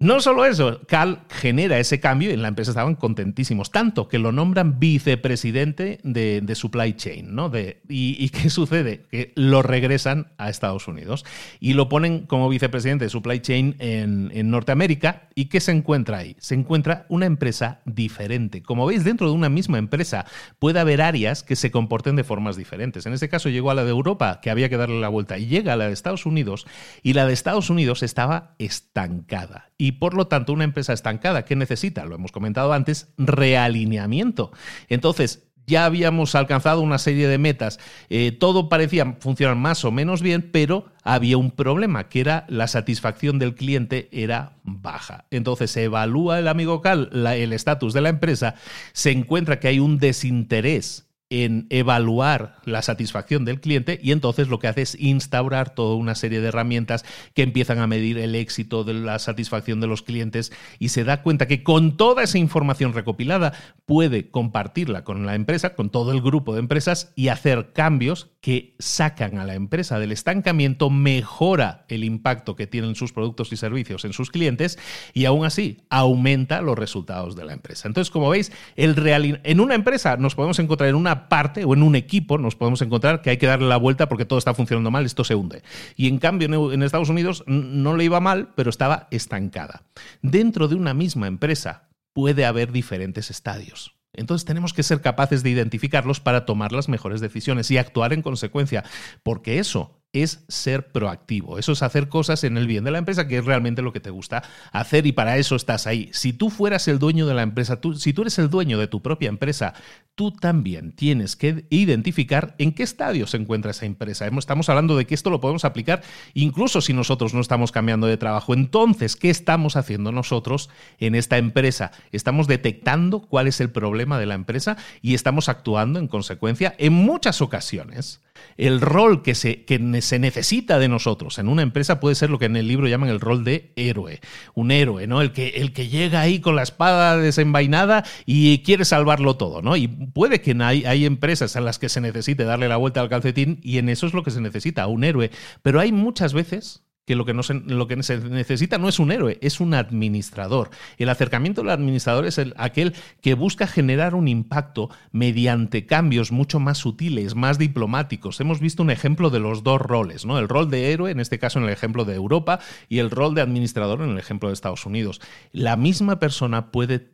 [0.02, 4.18] No solo eso, Cal genera ese cambio y en la empresa estaban contentísimos, tanto que
[4.18, 7.50] lo nombran vicepresidente de, supply chain, ¿no?
[7.50, 9.06] De, y, qué sucede?
[9.12, 11.24] Que lo regresan a Estados Unidos
[11.60, 15.28] y lo ponen como vicepresidente de supply chain en, en Norteamérica.
[15.34, 16.36] ¿Y qué se encuentra ahí?
[16.38, 18.62] Se encuentra una empresa diferente.
[18.62, 20.26] Como veis, dentro de una misma empresa
[20.58, 23.06] puede haber áreas que se comporten de formas diferentes.
[23.06, 25.46] En este caso llegó a la de Europa, que había que darle la vuelta, y
[25.46, 26.66] llega a la de Estados Unidos,
[27.02, 29.70] y la de Estados Unidos estaba estancada.
[29.78, 34.52] Y por lo tanto una empresa estancada que necesita, lo hemos comentado antes, realineamiento.
[34.88, 37.78] Entonces, ya habíamos alcanzado una serie de metas,
[38.10, 42.66] eh, todo parecía funcionar más o menos bien, pero había un problema, que era la
[42.68, 45.24] satisfacción del cliente era baja.
[45.30, 48.54] Entonces se evalúa el amigo Cal el estatus de la empresa,
[48.92, 54.58] se encuentra que hay un desinterés en evaluar la satisfacción del cliente y entonces lo
[54.58, 58.84] que hace es instaurar toda una serie de herramientas que empiezan a medir el éxito
[58.84, 62.92] de la satisfacción de los clientes y se da cuenta que con toda esa información
[62.92, 63.54] recopilada
[63.86, 68.74] puede compartirla con la empresa, con todo el grupo de empresas y hacer cambios que
[68.80, 74.04] sacan a la empresa del estancamiento, mejora el impacto que tienen sus productos y servicios
[74.04, 74.80] en sus clientes
[75.14, 77.86] y aún así aumenta los resultados de la empresa.
[77.86, 81.72] Entonces, como veis, el real, en una empresa nos podemos encontrar en una parte o
[81.72, 84.54] en un equipo nos podemos encontrar que hay que darle la vuelta porque todo está
[84.54, 85.62] funcionando mal, esto se hunde.
[85.94, 89.84] Y en cambio en Estados Unidos no le iba mal, pero estaba estancada.
[90.20, 94.01] Dentro de una misma empresa puede haber diferentes estadios.
[94.14, 98.22] Entonces tenemos que ser capaces de identificarlos para tomar las mejores decisiones y actuar en
[98.22, 98.84] consecuencia,
[99.22, 101.58] porque eso es ser proactivo.
[101.58, 104.00] Eso es hacer cosas en el bien de la empresa, que es realmente lo que
[104.00, 106.10] te gusta hacer y para eso estás ahí.
[106.12, 108.88] Si tú fueras el dueño de la empresa, tú, si tú eres el dueño de
[108.88, 109.72] tu propia empresa,
[110.14, 114.26] tú también tienes que identificar en qué estadio se encuentra esa empresa.
[114.26, 116.02] Estamos hablando de que esto lo podemos aplicar
[116.34, 118.52] incluso si nosotros no estamos cambiando de trabajo.
[118.52, 121.92] Entonces, ¿qué estamos haciendo nosotros en esta empresa?
[122.12, 126.92] Estamos detectando cuál es el problema de la empresa y estamos actuando en consecuencia en
[126.92, 128.20] muchas ocasiones
[128.56, 132.38] el rol que se, que se necesita de nosotros en una empresa puede ser lo
[132.38, 134.20] que en el libro llaman el rol de héroe.
[134.54, 135.20] Un héroe, ¿no?
[135.20, 139.76] El que, el que llega ahí con la espada desenvainada y quiere salvarlo todo, ¿no?
[139.76, 143.08] Y puede que hay, hay empresas en las que se necesite darle la vuelta al
[143.08, 145.30] calcetín y en eso es lo que se necesita, un héroe.
[145.62, 148.98] Pero hay muchas veces que lo que, no se, lo que se necesita no es
[148.98, 150.70] un héroe, es un administrador.
[150.98, 156.60] El acercamiento del administrador es el, aquel que busca generar un impacto mediante cambios mucho
[156.60, 158.40] más sutiles, más diplomáticos.
[158.40, 160.38] Hemos visto un ejemplo de los dos roles, ¿no?
[160.38, 163.34] El rol de héroe, en este caso en el ejemplo de Europa, y el rol
[163.34, 165.20] de administrador en el ejemplo de Estados Unidos.
[165.52, 167.12] La misma persona puede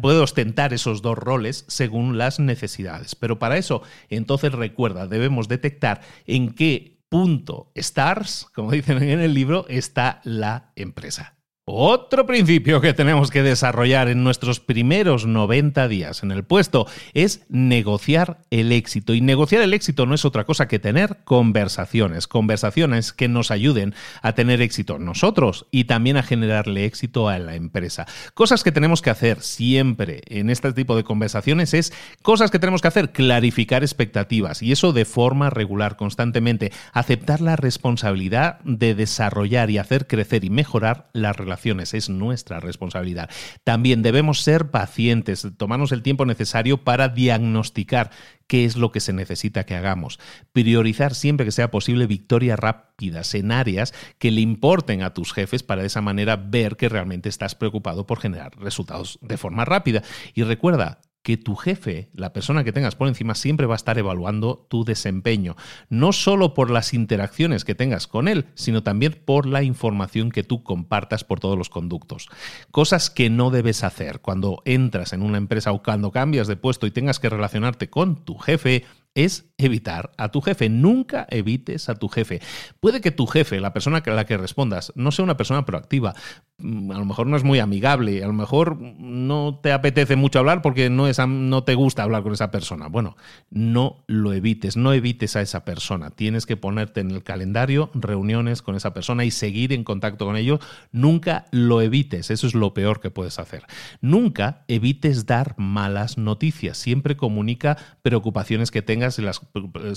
[0.00, 3.14] puede ostentar esos dos roles según las necesidades.
[3.16, 9.34] Pero para eso, entonces recuerda, debemos detectar en qué punto stars, como dicen en el
[9.34, 11.36] libro, está la empresa.
[11.64, 17.46] Otro principio que tenemos que desarrollar en nuestros primeros 90 días en el puesto es
[17.48, 19.14] negociar el éxito.
[19.14, 23.94] Y negociar el éxito no es otra cosa que tener conversaciones, conversaciones que nos ayuden
[24.22, 28.06] a tener éxito nosotros y también a generarle éxito a la empresa.
[28.34, 32.82] Cosas que tenemos que hacer siempre en este tipo de conversaciones es cosas que tenemos
[32.82, 39.70] que hacer, clarificar expectativas y eso de forma regular, constantemente, aceptar la responsabilidad de desarrollar
[39.70, 41.51] y hacer crecer y mejorar la relación
[41.92, 43.30] es nuestra responsabilidad.
[43.64, 48.10] También debemos ser pacientes, tomarnos el tiempo necesario para diagnosticar
[48.46, 50.18] qué es lo que se necesita que hagamos.
[50.52, 55.62] Priorizar siempre que sea posible victorias rápidas en áreas que le importen a tus jefes
[55.62, 60.02] para de esa manera ver que realmente estás preocupado por generar resultados de forma rápida.
[60.34, 63.98] Y recuerda, que tu jefe, la persona que tengas por encima, siempre va a estar
[63.98, 65.56] evaluando tu desempeño,
[65.88, 70.42] no solo por las interacciones que tengas con él, sino también por la información que
[70.42, 72.28] tú compartas por todos los conductos.
[72.70, 76.86] Cosas que no debes hacer cuando entras en una empresa o cuando cambias de puesto
[76.86, 78.84] y tengas que relacionarte con tu jefe,
[79.14, 80.68] es evitar a tu jefe.
[80.68, 82.40] Nunca evites a tu jefe.
[82.80, 86.14] Puede que tu jefe, la persona a la que respondas, no sea una persona proactiva.
[86.58, 90.38] Mm, a lo mejor no es muy amigable, a lo mejor no te apetece mucho
[90.38, 92.88] hablar porque no, no te gusta hablar con esa persona.
[92.88, 93.16] Bueno,
[93.50, 96.10] no lo evites, no evites a esa persona.
[96.10, 100.36] Tienes que ponerte en el calendario reuniones con esa persona y seguir en contacto con
[100.36, 100.60] ellos.
[100.90, 103.64] Nunca lo evites, eso es lo peor que puedes hacer.
[104.00, 106.78] Nunca evites dar malas noticias.
[106.78, 109.14] Siempre comunica preocupaciones que tengas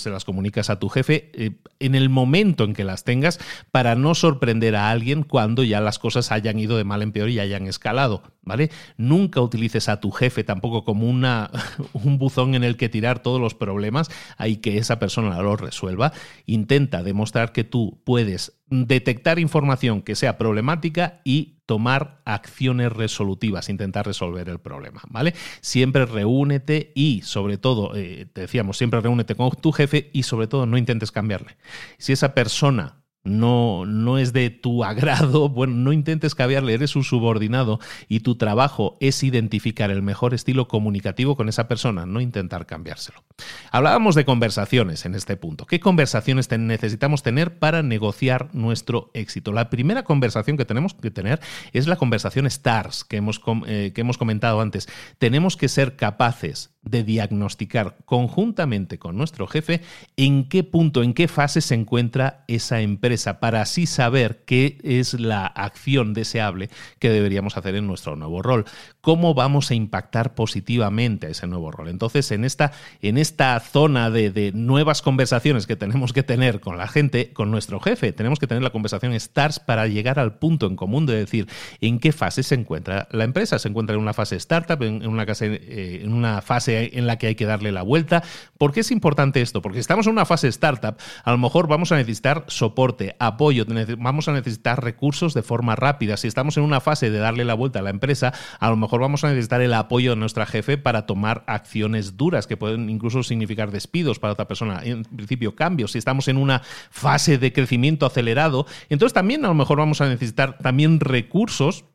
[0.01, 3.39] se las, comunicas a tu jefe eh, en el momento en que las tengas
[3.71, 7.29] para no sorprender a alguien cuando ya las cosas hayan ido de mal en peor
[7.29, 8.71] y hayan escalado, ¿vale?
[8.97, 11.51] Nunca utilices a tu jefe tampoco como una,
[11.93, 14.09] un buzón en el que tirar todos los problemas
[14.43, 16.13] y que esa persona lo resuelva.
[16.45, 24.05] Intenta demostrar que tú puedes detectar información que sea problemática y tomar acciones resolutivas, intentar
[24.05, 25.33] resolver el problema, ¿vale?
[25.61, 30.47] Siempre reúnete y, sobre todo, eh, te decíamos, siempre reúnete con tu jefe y, sobre
[30.47, 31.57] todo, no intentes cambiarle.
[31.97, 37.03] Si esa persona no, no es de tu agrado, bueno, no intentes cambiarle, eres un
[37.03, 42.65] subordinado y tu trabajo es identificar el mejor estilo comunicativo con esa persona, no intentar
[42.65, 43.23] cambiárselo.
[43.71, 45.65] Hablábamos de conversaciones en este punto.
[45.65, 49.51] ¿Qué conversaciones necesitamos tener para negociar nuestro éxito?
[49.51, 51.39] La primera conversación que tenemos que tener
[51.73, 54.87] es la conversación STARS que hemos, eh, que hemos comentado antes.
[55.17, 59.81] Tenemos que ser capaces de diagnosticar conjuntamente con nuestro jefe
[60.17, 65.13] en qué punto, en qué fase se encuentra esa empresa, para así saber qué es
[65.19, 66.69] la acción deseable
[66.99, 68.65] que deberíamos hacer en nuestro nuevo rol,
[69.01, 71.89] cómo vamos a impactar positivamente a ese nuevo rol.
[71.89, 72.71] Entonces, en esta,
[73.01, 77.51] en esta zona de, de nuevas conversaciones que tenemos que tener con la gente, con
[77.51, 81.15] nuestro jefe, tenemos que tener la conversación STARS para llegar al punto en común de
[81.15, 81.47] decir
[81.81, 83.59] en qué fase se encuentra la empresa.
[83.59, 85.01] Se encuentra en una fase startup, en
[85.41, 88.23] eh, en una fase en la que hay que darle la vuelta.
[88.57, 89.61] ¿Por qué es importante esto?
[89.61, 93.65] Porque estamos en una fase startup, a lo mejor vamos a necesitar soporte, apoyo,
[93.97, 96.17] vamos a necesitar recursos de forma rápida.
[96.17, 99.01] Si estamos en una fase de darle la vuelta a la empresa, a lo mejor
[99.01, 103.23] vamos a necesitar el apoyo de nuestra jefe para tomar acciones duras que pueden incluso
[103.23, 104.81] significar despidos para otra persona.
[104.83, 105.91] En principio, cambios.
[105.91, 110.09] Si estamos en una fase de crecimiento acelerado, entonces también a lo mejor vamos a
[110.09, 111.85] necesitar también recursos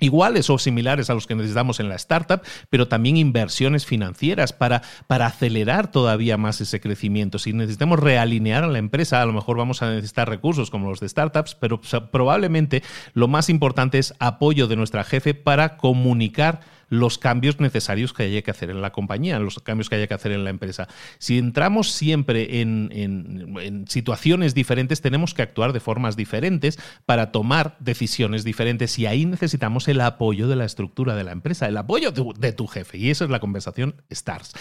[0.00, 4.82] iguales o similares a los que necesitamos en la startup, pero también inversiones financieras para,
[5.06, 7.38] para acelerar todavía más ese crecimiento.
[7.38, 11.00] Si necesitamos realinear a la empresa, a lo mejor vamos a necesitar recursos como los
[11.00, 11.80] de startups, pero
[12.10, 12.82] probablemente
[13.14, 18.42] lo más importante es apoyo de nuestra jefe para comunicar los cambios necesarios que haya
[18.42, 20.88] que hacer en la compañía, los cambios que haya que hacer en la empresa.
[21.18, 28.44] Si entramos siempre en, situaciones diferentes, tenemos que actuar de formas diferentes para tomar decisiones
[28.44, 32.24] diferentes y ahí necesitamos el apoyo de la estructura de la empresa, el apoyo de,
[32.38, 32.98] de tu jefe.
[32.98, 34.54] Y esa es la conversación STARS.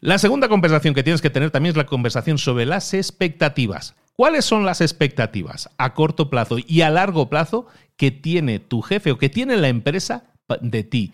[0.00, 3.96] La segunda conversación que tienes que tener también es la conversación sobre las expectativas.
[4.14, 9.12] ¿Cuáles son las expectativas a corto plazo y a largo plazo que tiene tu jefe
[9.12, 10.24] o que tiene la empresa
[10.60, 11.12] de ti?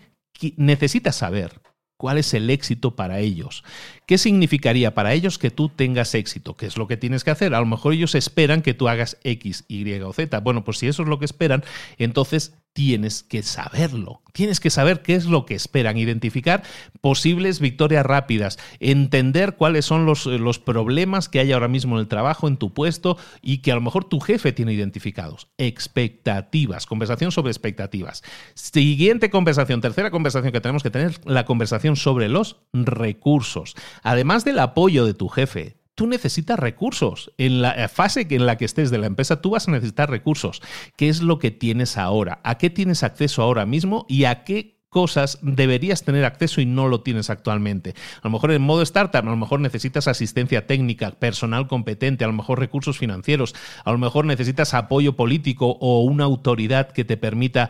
[0.57, 1.61] Necesitas saber
[1.97, 3.63] cuál es el éxito para ellos.
[4.05, 6.55] ¿Qué significaría para ellos que tú tengas éxito?
[6.55, 7.55] ¿Qué es lo que tienes que hacer?
[7.55, 10.39] A lo mejor ellos esperan que tú hagas X, Y o Z.
[10.41, 11.63] Bueno, pues si eso es lo que esperan,
[11.97, 14.21] entonces tienes que saberlo.
[14.33, 16.61] Tienes que saber qué es lo que esperan, identificar
[16.99, 22.09] posibles victorias rápidas, entender cuáles son los, los, problemas que hay ahora mismo en el
[22.09, 25.47] trabajo, en tu puesto y que a lo mejor tu jefe tiene identificados.
[25.57, 28.23] Expectativas, conversación sobre expectativas.
[28.55, 33.73] Siguiente conversación, tercera conversación que tenemos que tener, la conversación sobre los recursos.
[34.03, 37.31] Además del apoyo de tu jefe, tú necesitas recursos.
[37.37, 40.61] En la fase en la que estés de la empresa, tú vas a necesitar recursos.
[40.95, 42.41] ¿Qué es lo que tienes ahora?
[42.43, 44.05] ¿A qué tienes acceso ahora mismo?
[44.07, 47.95] ¿Y a qué cosas deberías tener acceso y no lo tienes actualmente.
[48.21, 52.27] A lo mejor en modo startup, a lo mejor necesitas asistencia técnica, personal competente, a
[52.27, 57.17] lo mejor recursos financieros, a lo mejor necesitas apoyo político o una autoridad que te
[57.17, 57.69] permita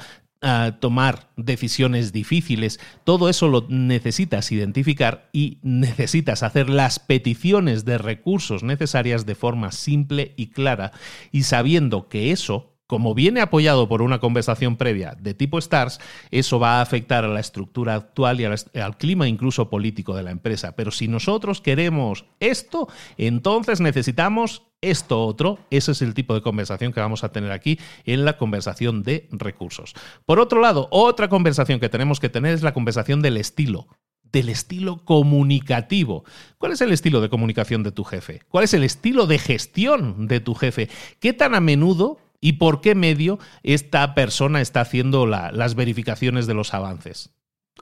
[0.80, 8.62] tomar decisiones difíciles, todo eso lo necesitas identificar y necesitas hacer las peticiones de recursos
[8.62, 10.92] necesarias de forma simple y clara.
[11.32, 16.00] Y sabiendo que eso como viene apoyado por una conversación previa de tipo STARS,
[16.32, 20.32] eso va a afectar a la estructura actual y al clima incluso político de la
[20.32, 20.76] empresa.
[20.76, 25.58] Pero si nosotros queremos esto, entonces necesitamos esto otro.
[25.72, 29.28] Ese es el tipo de conversación que vamos a tener aquí en la conversación de
[29.32, 29.96] recursos.
[30.26, 33.88] Por otro lado, otra conversación que tenemos que tener es la conversación del estilo.
[34.32, 36.26] del estilo comunicativo.
[36.58, 38.42] ¿Cuál es el estilo de comunicación de tu jefe?
[38.50, 40.90] ¿Cuál es el estilo de gestión de tu jefe?
[41.22, 46.54] ¿Qué tan a menudo y por qué medio esta persona está haciendo las verificaciones de
[46.54, 47.32] los avances?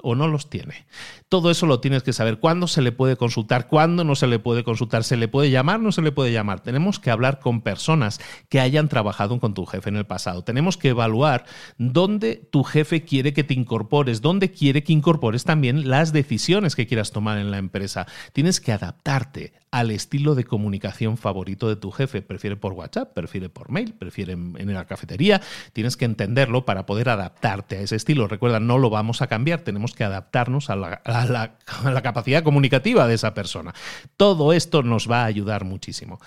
[0.02, 0.86] O no los tiene.
[1.30, 2.40] Todo eso lo tienes que saber.
[2.40, 3.68] ¿Cuándo se le puede consultar?
[3.68, 5.04] ¿Cuándo no se le puede consultar?
[5.04, 5.80] ¿Se le puede llamar?
[5.80, 6.62] ¿No se le puede llamar?
[6.62, 8.20] Tenemos que hablar con personas
[8.50, 10.44] que hayan trabajado con tu jefe en el pasado.
[10.44, 11.46] Tenemos que evaluar
[11.78, 16.88] dónde tu jefe quiere que te incorpores, dónde quiere que incorpores también las decisiones que
[16.88, 18.08] quieras tomar en la empresa.
[18.34, 22.22] Tienes que adaptarte al estilo de comunicación favorito de tu jefe.
[22.22, 25.42] Prefiere por WhatsApp, prefiere por mail, prefiere en la cafetería.
[25.74, 28.28] Tienes que entenderlo para poder adaptarte a ese estilo.
[28.28, 29.62] Recuerda, no lo vamos a cambiar.
[29.62, 33.74] Tenemos que adaptarnos a la, capacidad comunicativa de esa persona.
[34.16, 36.22] Todo esto nos va a ayudar muchísimo.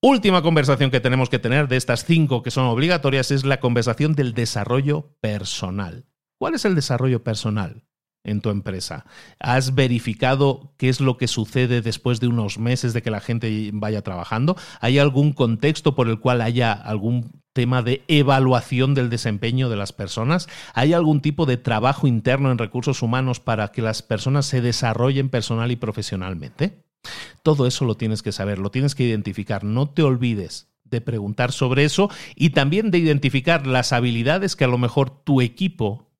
[0.00, 4.14] Última conversación que tenemos que tener de estas cinco que son obligatorias es la conversación
[4.14, 6.06] del desarrollo personal.
[6.38, 7.82] ¿Cuál es el desarrollo personal?
[8.24, 9.06] en tu empresa?
[9.38, 13.70] ¿Has verificado qué es lo que sucede después de unos meses de que la gente
[13.72, 14.56] vaya trabajando?
[14.80, 19.92] ¿Hay algún contexto por el cual haya algún tema de evaluación del desempeño de las
[19.92, 20.48] personas?
[20.74, 25.28] ¿Hay algún tipo de trabajo interno en recursos humanos para que las personas se desarrollen
[25.28, 26.82] personal y profesionalmente?
[27.42, 29.64] Todo eso lo tienes que saber, lo tienes que identificar.
[29.64, 34.68] No te olvides de preguntar sobre eso y también de identificar las habilidades que a
[34.68, 36.10] lo mejor tu equipo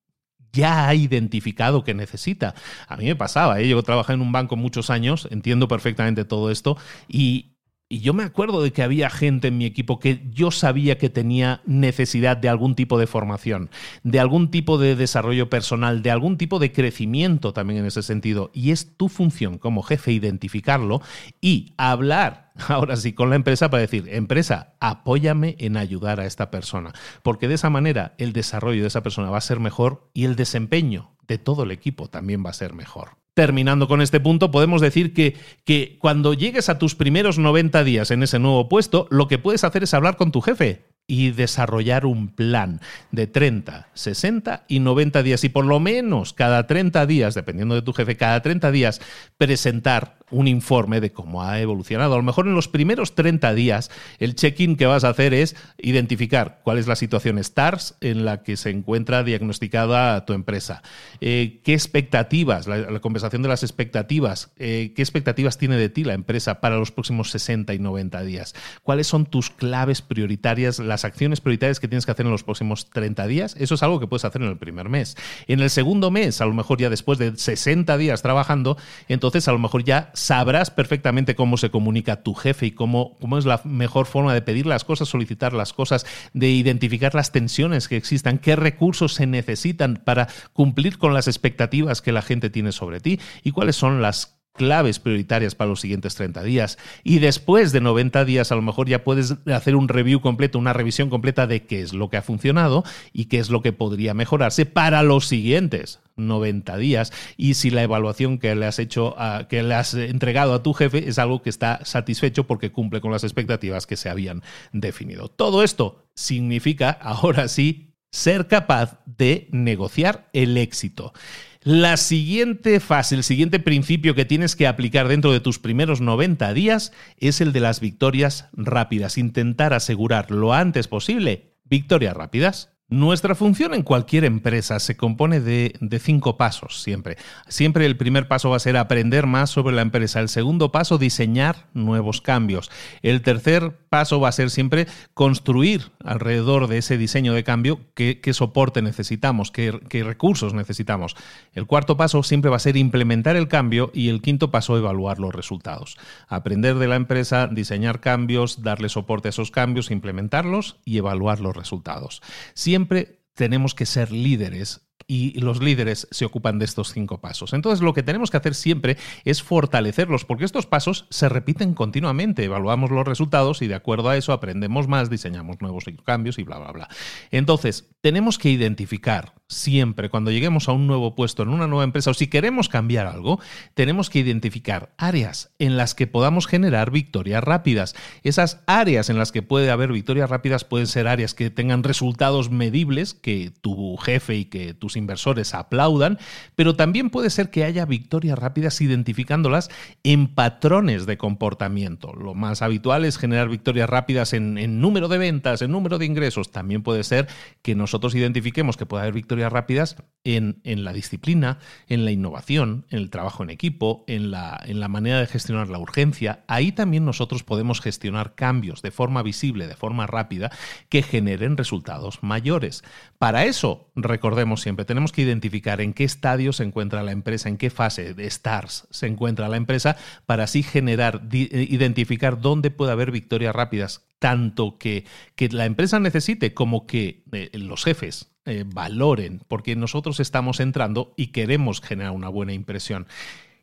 [0.52, 2.54] ya ha identificado que necesita.
[2.88, 3.68] A mí me pasaba, ¿eh?
[3.68, 6.76] yo trabajé en un banco muchos años, entiendo perfectamente todo esto
[7.08, 7.49] y,
[7.92, 11.10] y yo me acuerdo de que había gente en mi equipo que yo sabía que
[11.10, 13.68] tenía necesidad de algún tipo de formación,
[14.04, 18.52] de algún tipo de desarrollo personal, de algún tipo de crecimiento también en ese sentido.
[18.54, 21.02] Y es tu función como jefe identificarlo
[21.40, 26.52] y hablar ahora sí con la empresa para decir, empresa, apóyame en ayudar a esta
[26.52, 26.92] persona.
[27.24, 30.36] Porque de esa manera el desarrollo de esa persona va a ser mejor y el
[30.36, 34.80] desempeño de todo el equipo también va a ser mejor terminando con este punto, podemos
[34.80, 39.28] decir que, que, cuando llegues a tus primeros 90 días en ese nuevo puesto, lo
[39.28, 44.64] que puedes hacer es hablar con tu jefe y desarrollar un plan de 30, 60
[44.68, 45.42] y 90 días.
[45.42, 49.00] Y por lo menos cada 30 días, dependiendo de tu jefe, cada 30 días
[49.36, 52.14] presentar un informe de cómo ha evolucionado.
[52.14, 55.56] A lo mejor en los primeros 30 días el check-in que vas a hacer es
[55.78, 60.82] identificar cuál es la situación STARS en la que se encuentra diagnosticada tu empresa.
[61.20, 66.14] Eh, ¿Qué expectativas, la, conversación de las expectativas, eh, qué expectativas tiene de ti la
[66.14, 68.54] empresa para los próximos 60 y 90 días?
[68.82, 72.90] ¿Cuáles son tus claves prioritarias, las acciones prioritarias que tienes que hacer en los próximos
[72.90, 73.56] 30 días?
[73.58, 75.16] Eso es algo que puedes hacer en el primer mes.
[75.46, 78.76] En el segundo mes, a lo mejor ya después de 60 días trabajando,
[79.08, 83.38] entonces a lo mejor ya sabrás perfectamente cómo se comunica tu jefe y cómo, cómo
[83.38, 86.04] es la mejor forma de pedir las cosas, solicitar las cosas,
[86.34, 92.02] de identificar las tensiones que existan, qué recursos se necesitan para cumplir con las expectativas
[92.02, 96.16] que la gente tiene sobre ti y cuáles son las claves prioritarias para los siguientes
[96.16, 96.76] 30 días.
[97.02, 100.74] Y después de 90 días a lo mejor ya puedes hacer un review completo, una
[100.74, 102.84] revisión completa de qué es lo que ha funcionado
[103.14, 107.82] y qué es lo que podría mejorarse para los siguientes 90 días y si la
[107.82, 109.16] evaluación que le has hecho
[109.48, 113.12] que le has entregado a tu jefe es algo que está satisfecho porque cumple con
[113.12, 114.42] las expectativas que se habían
[114.72, 115.28] definido.
[115.28, 121.14] Todo esto significa ahora sí ser capaz de negociar el éxito.
[121.62, 126.54] La siguiente fase, el siguiente principio que tienes que aplicar dentro de tus primeros 90
[126.54, 129.18] días es el de las victorias rápidas.
[129.18, 132.79] Intentar asegurar lo antes posible victorias rápidas.
[132.90, 137.18] Nuestra función en cualquier empresa se compone de, cinco pasos siempre.
[137.46, 140.18] Siempre el primer paso va a ser aprender más sobre la empresa.
[140.18, 142.68] El segundo paso, diseñar nuevos cambios.
[143.02, 148.20] El tercer paso va a ser siempre construir alrededor de ese diseño de cambio qué,
[148.32, 151.14] soporte necesitamos, qué, qué, recursos necesitamos.
[151.52, 155.20] El cuarto paso siempre va a ser implementar el cambio y el quinto paso, evaluar
[155.20, 155.96] los resultados.
[156.26, 161.56] Aprender de la empresa, diseñar cambios, darle soporte a esos cambios, implementarlos y evaluar los
[161.56, 162.20] resultados.
[162.54, 167.52] Siempre siempre tenemos que ser líderes y los líderes se ocupan de estos cinco pasos.
[167.52, 172.44] Entonces lo que tenemos que hacer siempre es fortalecerlos, porque estos pasos se repiten continuamente,
[172.44, 176.60] evaluamos los resultados y de acuerdo a eso aprendemos más, diseñamos nuevos cambios y bla,
[176.60, 176.88] bla, bla.
[177.32, 182.12] Entonces, tenemos que identificar siempre cuando lleguemos a un nuevo puesto en una nueva empresa
[182.12, 183.40] o si queremos cambiar algo,
[183.74, 187.96] tenemos que identificar áreas en las que podamos generar victorias rápidas.
[188.22, 192.50] Esas áreas en las que puede haber victorias rápidas pueden ser áreas que tengan resultados
[192.50, 196.18] medibles, que tu jefe y que tus inversores aplaudan,
[196.54, 199.70] pero también puede ser que haya victorias rápidas identificándolas
[200.04, 202.12] en patrones de comportamiento.
[202.14, 206.50] Lo más habitual es generar victorias rápidas en, número de ventas, en número de ingresos.
[206.52, 207.26] También puede ser
[207.62, 212.98] que nosotros identifiquemos que puede haber victorias rápidas en, la disciplina, en la innovación, en
[212.98, 216.44] el trabajo en equipo, en la manera de gestionar la urgencia.
[216.46, 220.50] Ahí también nosotros podemos gestionar cambios de forma visible, de forma rápida,
[220.88, 222.82] que generen resultados mayores.
[223.20, 227.58] Para eso, recordemos siempre, tenemos que identificar en qué estadio se encuentra la empresa, en
[227.58, 233.10] qué fase de stars se encuentra la empresa, para así generar, identificar dónde puede haber
[233.10, 235.04] victorias rápidas, tanto que,
[235.34, 241.12] que la empresa necesite como que eh, los jefes eh, valoren, porque nosotros estamos entrando
[241.14, 243.06] y queremos generar una buena impresión.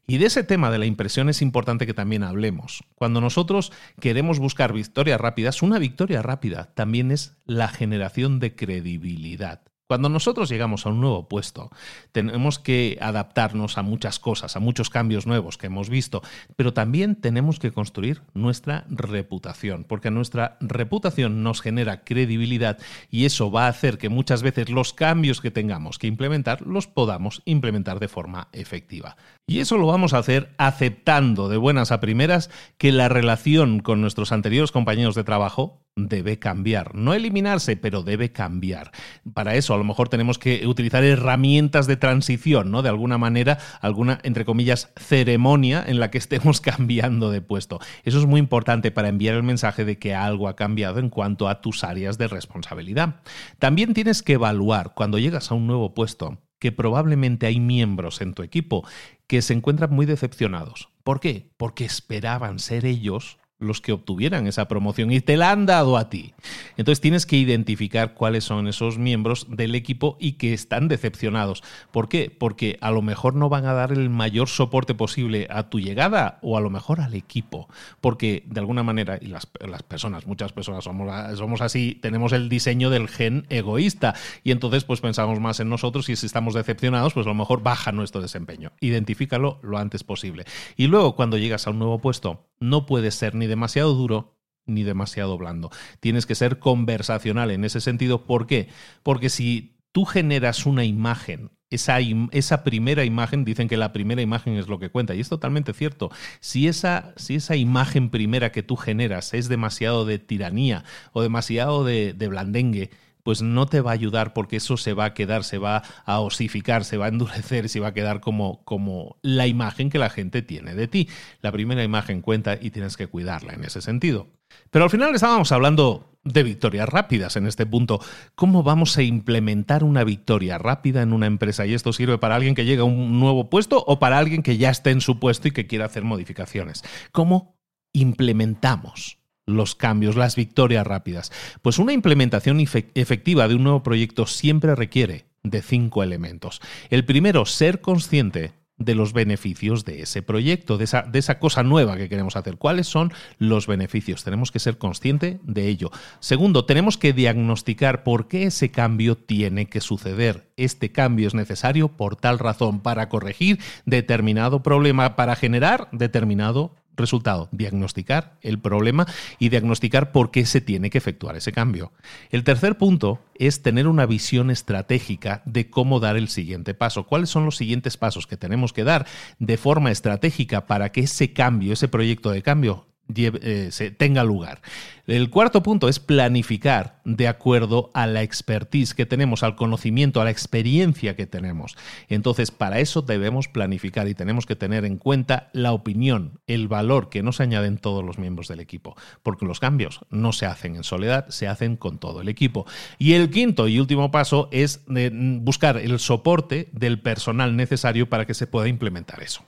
[0.10, 2.82] Y de ese tema de la impresión es importante que también hablemos.
[2.96, 9.64] Cuando nosotros queremos buscar victorias rápidas, una victoria rápida también es la generación de credibilidad.
[9.88, 11.72] Cuando nosotros llegamos a un nuevo puesto,
[12.12, 16.22] tenemos que adaptarnos a muchas cosas, a muchos cambios nuevos que hemos visto,
[16.58, 22.78] pero también tenemos que construir nuestra reputación, porque nuestra reputación nos genera credibilidad
[23.10, 26.88] y eso va a hacer que muchas veces los cambios que tengamos que implementar los
[26.88, 29.16] podamos implementar de forma efectiva.
[29.48, 34.02] Y eso lo vamos a hacer aceptando de buenas a primeras que la relación con
[34.02, 36.96] nuestros anteriores compañeros de trabajo debe cambiar.
[36.96, 38.92] No eliminarse, pero debe cambiar.
[39.34, 42.82] Para eso a lo mejor tenemos que utilizar herramientas de transición, ¿no?
[42.82, 47.80] De alguna manera, alguna, entre comillas, ceremonia en la que estemos cambiando de puesto.
[48.04, 51.50] Eso es muy importante para enviar el mensaje de que algo ha cambiado en cuanto
[51.50, 53.22] a tus áreas de responsabilidad.
[53.60, 58.34] También tienes que evaluar cuando llegas a un nuevo puesto que probablemente hay miembros en
[58.34, 58.88] tu equipo
[59.28, 60.90] que se encuentran muy decepcionados.
[61.04, 61.50] ¿Por qué?
[61.58, 66.10] Porque esperaban ser ellos los que obtuvieran esa promoción y te la han dado a
[66.10, 66.34] ti.
[66.78, 71.64] Entonces tienes que identificar cuáles son esos miembros del equipo y que están decepcionados.
[71.92, 72.36] ¿Por qué?
[72.36, 76.38] Porque a lo mejor no van a dar el mayor soporte posible a tu llegada
[76.42, 77.68] o a lo mejor al equipo.
[78.00, 79.48] Porque de alguna manera, y las,
[79.88, 85.02] personas, muchas personas somos, somos así, tenemos el diseño del gen egoísta y entonces pues
[85.02, 88.72] pensamos más en nosotros y si estamos decepcionados pues a lo mejor baja nuestro desempeño.
[88.82, 90.46] Identifícalo lo antes posible.
[90.76, 94.84] Y luego cuando llegas a un nuevo puesto, no puede ser ni demasiado duro ni
[94.84, 95.72] demasiado blando.
[96.00, 98.26] Tienes que ser conversacional en ese sentido.
[98.26, 98.68] ¿Por qué?
[99.02, 101.98] Porque si tú generas una imagen, esa,
[102.32, 105.74] esa, primera imagen, dicen que la primera imagen es lo que cuenta, y es totalmente
[105.74, 106.12] cierto.
[106.40, 111.84] Si esa, si esa imagen primera que tú generas es demasiado de tiranía o demasiado
[111.84, 112.90] de, de blandengue,
[113.28, 116.22] pues no te va a ayudar porque eso se va a quedar, se va a
[116.22, 120.00] osificar, se va a endurecer y se va a quedar como, como la imagen que
[120.00, 121.10] la gente tiene de ti.
[121.42, 124.28] La primera imagen cuenta y tienes que cuidarla en ese sentido.
[124.72, 128.00] Pero al final estábamos hablando de victorias rápidas en este punto.
[128.36, 131.66] ¿Cómo vamos a implementar una victoria rápida en una empresa?
[131.66, 134.58] Y esto sirve para alguien que llega a un nuevo puesto o para alguien que
[134.58, 136.82] ya esté en su puesto y que quiera hacer modificaciones.
[137.12, 137.58] ¿Cómo
[137.92, 139.17] implementamos
[139.48, 141.32] los cambios, las victorias rápidas?
[141.64, 146.62] Pues una implementación efectiva de un nuevo proyecto siempre requiere de cinco elementos.
[146.90, 151.64] El primero, ser consciente de los beneficios de ese proyecto, de esa, de esa, cosa
[151.64, 152.58] nueva que queremos hacer.
[152.58, 154.24] ¿Cuáles son los beneficios?
[154.24, 155.92] Tenemos que ser consciente de ello.
[156.20, 160.52] Segundo, tenemos que diagnosticar por qué ese cambio tiene que suceder.
[160.58, 167.48] Este cambio es necesario por tal razón, para corregir determinado problema, para generar determinado Resultado,
[167.52, 169.06] diagnosticar el problema
[169.38, 171.94] y diagnosticar por qué se tiene que efectuar ese cambio.
[172.32, 177.06] El tercer punto es tener una visión estratégica de cómo dar el siguiente paso.
[177.06, 179.06] ¿Cuáles son los siguientes pasos que tenemos que dar
[179.38, 184.62] de forma estratégica para que ese cambio, ese proyecto de cambio, eh, se tenga lugar.
[185.08, 190.26] El cuarto punto es planificar de acuerdo a la expertise que tenemos, al conocimiento, a
[190.26, 191.78] la experiencia que tenemos.
[192.10, 197.08] Entonces, para eso debemos planificar y tenemos que tener en cuenta la opinión, el valor
[197.10, 200.84] que nos añaden todos los miembros del equipo, porque los cambios no se hacen en
[200.84, 202.66] soledad, se hacen con todo el equipo.
[202.98, 208.34] Y el quinto y último paso es buscar el soporte del personal necesario para que
[208.34, 209.46] se pueda implementar eso.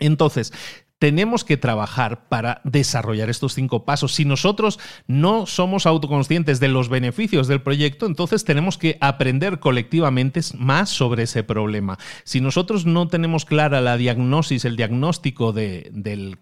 [0.00, 0.52] Entonces,
[0.98, 4.14] tenemos que trabajar para desarrollar estos cinco pasos.
[4.14, 10.40] Si nosotros no somos autoconscientes de los beneficios del proyecto, entonces tenemos que aprender colectivamente
[10.56, 11.98] más sobre ese problema.
[12.24, 15.90] Si nosotros no tenemos clara la diagnosis, el diagnóstico de,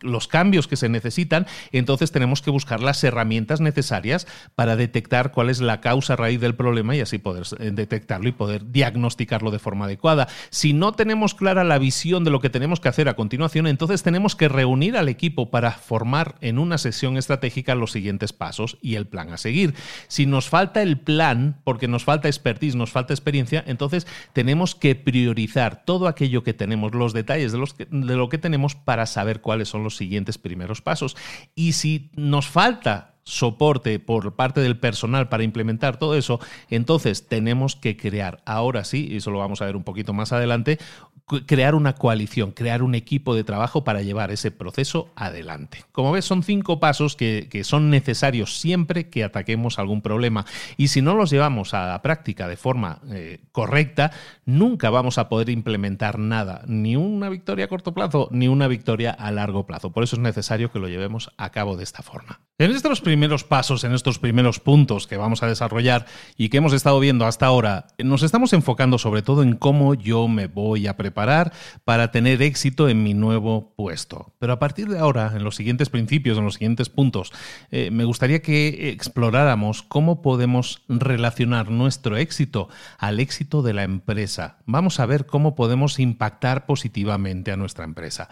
[0.00, 5.50] los cambios que se necesitan, entonces tenemos que buscar las herramientas necesarias para detectar cuál
[5.50, 9.58] es la causa raíz del problema y así poder eh, detectarlo y poder diagnosticarlo de
[9.58, 10.28] forma adecuada.
[10.50, 14.02] Si no tenemos clara la visión de lo que tenemos que hacer a continuación, entonces
[14.02, 18.78] tenemos que que reunir al equipo para formar en una sesión estratégica los siguientes pasos
[18.80, 19.74] y el plan a seguir.
[20.08, 24.94] Si nos falta el plan, porque nos falta expertise, nos falta experiencia, entonces tenemos que
[24.94, 29.40] priorizar todo aquello que tenemos, los detalles de, los de lo que tenemos para saber
[29.40, 31.16] cuáles son los siguientes primeros pasos.
[31.54, 36.38] Y si nos falta soporte por parte del personal para implementar todo eso,
[36.70, 40.32] entonces tenemos que crear, ahora sí, y eso lo vamos a ver un poquito más
[40.32, 40.78] adelante,
[41.26, 45.84] crear una coalición, crear un equipo de trabajo para llevar ese proceso adelante.
[45.90, 50.44] Como ves, son cinco pasos que, son necesarios siempre que ataquemos algún problema
[50.76, 54.12] y si no los llevamos a la práctica de forma eh, correcta,
[54.44, 59.10] nunca vamos a poder implementar nada, ni una victoria a corto plazo, ni una victoria
[59.10, 59.90] a largo plazo.
[59.90, 62.40] Por eso es necesario que lo llevemos a cabo de esta forma.
[62.58, 66.06] En estos primeros pasos, en estos primeros puntos que vamos a desarrollar
[66.36, 70.28] y que hemos estado viendo hasta ahora, nos estamos enfocando sobre todo en cómo yo
[70.28, 71.15] me voy a preparar
[71.84, 74.34] para tener éxito en mi nuevo puesto.
[74.38, 77.32] Pero a partir de ahora, en los siguientes principios, en los siguientes puntos,
[77.70, 84.58] eh, me gustaría que exploráramos cómo podemos relacionar nuestro éxito al éxito de la empresa.
[84.66, 88.28] Vamos a ver cómo podemos impactar positivamente a nuestra empresa.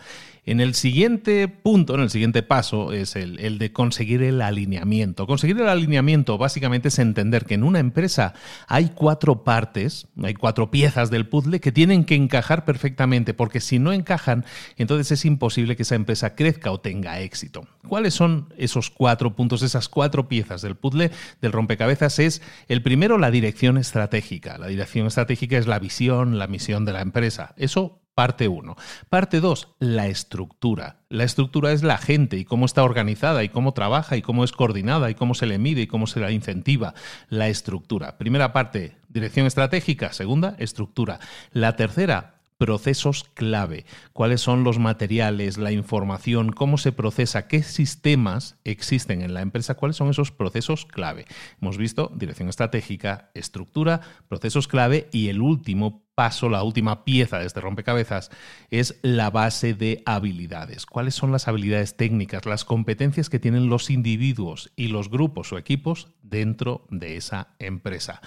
[0.46, 5.26] En el siguiente punto, en el siguiente paso, es el, de conseguir el alineamiento.
[5.26, 8.34] Conseguir el alineamiento básicamente es entender que en una empresa
[8.68, 13.78] hay cuatro partes, hay cuatro piezas del puzzle que tienen que encajar perfectamente, porque si
[13.78, 14.44] no encajan,
[14.76, 17.66] entonces es imposible que esa empresa crezca o tenga éxito.
[17.88, 22.18] ¿Cuáles son esos cuatro puntos, esas cuatro piezas del puzzle del rompecabezas?
[22.18, 24.58] Es el primero, la dirección estratégica.
[24.58, 27.54] La dirección estratégica es la visión, la misión de la empresa.
[27.56, 28.76] Eso Parte 1.
[29.08, 30.98] Parte 2, la estructura.
[31.08, 34.52] La estructura es la gente y cómo está organizada y cómo trabaja y cómo es
[34.52, 36.94] coordinada y cómo se le mide y cómo se la incentiva.
[37.28, 38.16] La estructura.
[38.16, 40.12] Primera parte, dirección estratégica.
[40.12, 41.18] Segunda, estructura.
[41.50, 43.84] La tercera, procesos clave.
[44.12, 49.74] ¿Cuáles son los materiales, la información, cómo se procesa, qué sistemas existen en la empresa?
[49.74, 51.26] ¿Cuáles son esos procesos clave?
[51.60, 57.46] Hemos visto dirección estratégica, estructura, procesos clave y el último paso, la última pieza de
[57.46, 58.30] este rompecabezas,
[58.70, 60.86] es la base de habilidades.
[60.86, 65.58] ¿Cuáles son las habilidades técnicas, las competencias que tienen los individuos y los grupos o
[65.58, 68.20] equipos dentro de esa empresa?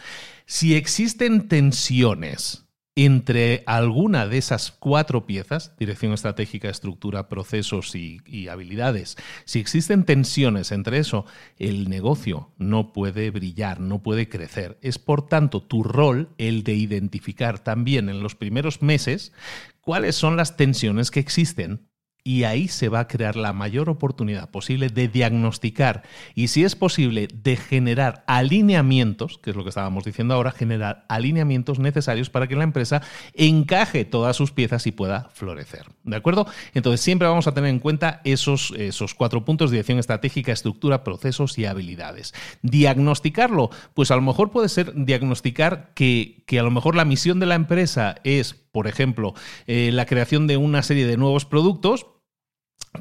[0.46, 2.67] Si existen tensiones,
[2.98, 10.72] entre alguna de esas cuatro piezas, dirección estratégica, estructura, procesos y, habilidades, si existen tensiones
[10.72, 11.24] entre eso,
[11.60, 14.80] el negocio no puede brillar, no puede crecer.
[14.82, 19.32] Es por tanto tu rol el de identificar también en los primeros meses
[19.80, 21.88] cuáles son las tensiones que existen
[22.28, 26.04] y ahí se va a crear la mayor oportunidad posible de diagnosticar
[26.36, 31.06] y si es posible de generar alineamientos, que es lo que estábamos diciendo ahora, generar
[31.08, 33.02] alineamientos necesarios para que la empresa
[33.34, 35.86] encaje todas sus piezas y pueda florecer.
[36.04, 36.48] ¿De acuerdo?
[36.74, 41.58] Entonces siempre vamos a tener en cuenta esos, esos cuatro puntos, dirección estratégica, estructura, procesos
[41.58, 42.34] y habilidades.
[42.62, 47.40] Diagnosticarlo, pues a lo mejor puede ser diagnosticar que, que a lo mejor la misión
[47.40, 49.34] de la empresa es, por ejemplo,
[49.66, 52.06] eh, la creación de una serie de nuevos productos,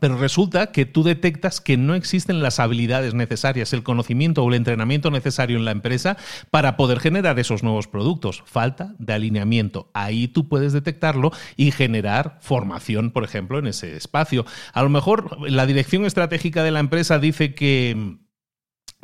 [0.01, 4.55] pero resulta que tú detectas que no existen las habilidades necesarias, el conocimiento o el
[4.55, 6.17] entrenamiento necesario en la empresa
[6.51, 8.43] para poder generar esos nuevos productos.
[8.47, 9.91] Falta de alineamiento.
[9.95, 14.47] Ahí tú puedes detectarlo y generar formación, por ejemplo, en ese espacio.
[14.73, 18.19] A lo mejor la dirección estratégica de la empresa dice que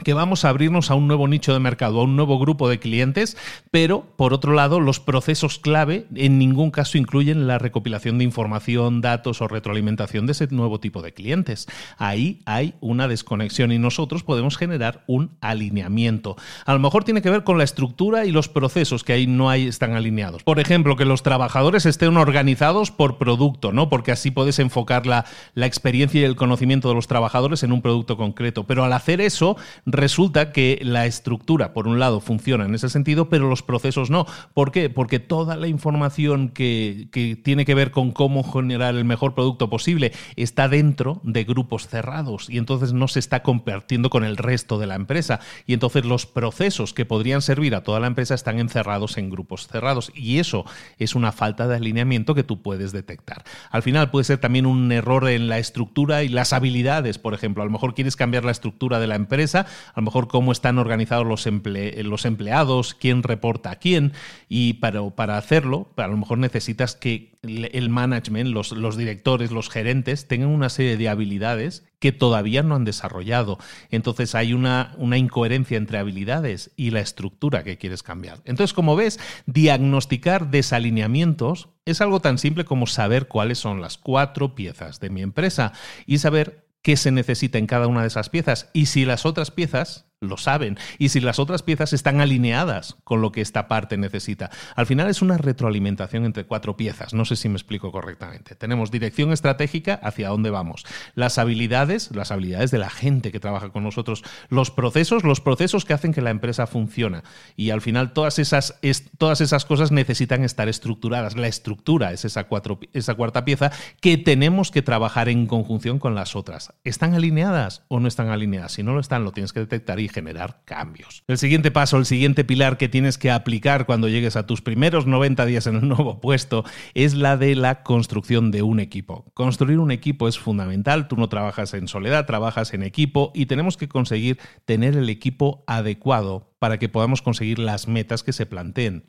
[0.03, 2.79] que vamos a abrirnos a un nuevo nicho de mercado, a un nuevo grupo de
[2.79, 3.37] clientes,
[3.71, 9.01] pero por otro lado, los procesos clave en ningún caso incluyen la recopilación de información,
[9.01, 11.69] datos o retroalimentación de ese nuevo tipo de clientes.
[11.99, 16.37] Ahí hay una desconexión y nosotros podemos generar un alineamiento.
[16.65, 19.51] A lo mejor tiene que ver con la estructura y los procesos que ahí no
[19.51, 20.43] hay, están alineados.
[20.43, 23.89] Por ejemplo, que los trabajadores estén organizados por producto, ¿no?
[23.89, 27.83] Porque así puedes enfocar la, la experiencia y el conocimiento de los trabajadores en un
[27.83, 28.65] producto concreto.
[28.65, 33.29] Pero al hacer eso, resulta que la estructura, por un lado, funciona en ese sentido,
[33.29, 34.27] pero los procesos no.
[34.55, 34.91] ¿Por qué?
[34.91, 37.09] Porque toda la información que,
[37.43, 42.49] tiene que ver con cómo generar el mejor producto posible está dentro de grupos cerrados
[42.49, 45.41] y entonces no se está compartiendo con el resto de la empresa.
[45.67, 49.67] Y entonces los procesos que podrían servir a toda la empresa están encerrados en grupos
[49.67, 50.13] cerrados.
[50.15, 50.65] Y eso
[50.99, 53.45] es una falta de alineamiento que tú puedes detectar.
[53.71, 57.63] Al final puede ser también un error en la estructura y las habilidades, por ejemplo.
[57.63, 60.79] A lo mejor quieres cambiar la estructura de la empresa, a lo mejor cómo están
[60.79, 64.13] organizados los, los empleados, quién reporta a quién,
[64.49, 70.51] y para, hacerlo, a lo mejor necesitas que el management, los, directores, los gerentes, tengan
[70.51, 73.59] una serie de habilidades que todavía no han desarrollado.
[73.91, 78.41] Entonces hay una, incoherencia entre habilidades y la estructura que quieres cambiar.
[78.45, 84.55] Entonces, como ves, diagnosticar desalineamientos es algo tan simple como saber cuáles son las cuatro
[84.55, 85.73] piezas de mi empresa
[86.07, 88.69] y saber qué se necesita en cada una de esas piezas.
[88.73, 90.79] Y si las otras piezas lo saben.
[90.99, 94.51] Y si las otras piezas están alineadas con lo que esta parte necesita.
[94.77, 97.13] Al final es una retroalimentación entre cuatro piezas.
[97.13, 98.55] No sé si me explico correctamente.
[98.55, 100.85] Tenemos dirección estratégica hacia dónde vamos.
[101.15, 104.23] Las habilidades, las habilidades de la gente que trabaja con nosotros.
[104.49, 107.23] Los procesos, los procesos que hacen que la empresa funcione.
[107.57, 108.79] Y al final todas esas,
[109.19, 111.37] todas esas cosas necesitan estar estructuradas.
[111.37, 116.15] La estructura es esa, cuatro, esa cuarta pieza que tenemos que trabajar en conjunción con
[116.15, 116.73] las otras.
[116.85, 118.73] ¿Están alineadas o no están alineadas?
[118.73, 121.25] Si no lo están, lo tienes que detectar y generar cambios.
[121.27, 125.07] El siguiente paso, el siguiente pilar que tienes que aplicar cuando llegues a tus primeros
[125.07, 129.25] 90 días en un nuevo puesto es la de la construcción de un equipo.
[129.35, 133.77] Construir un equipo es fundamental, tú no trabajas en soledad, trabajas en equipo y tenemos
[133.77, 139.03] que conseguir tener el equipo adecuado para que podamos conseguir las metas que se planteen.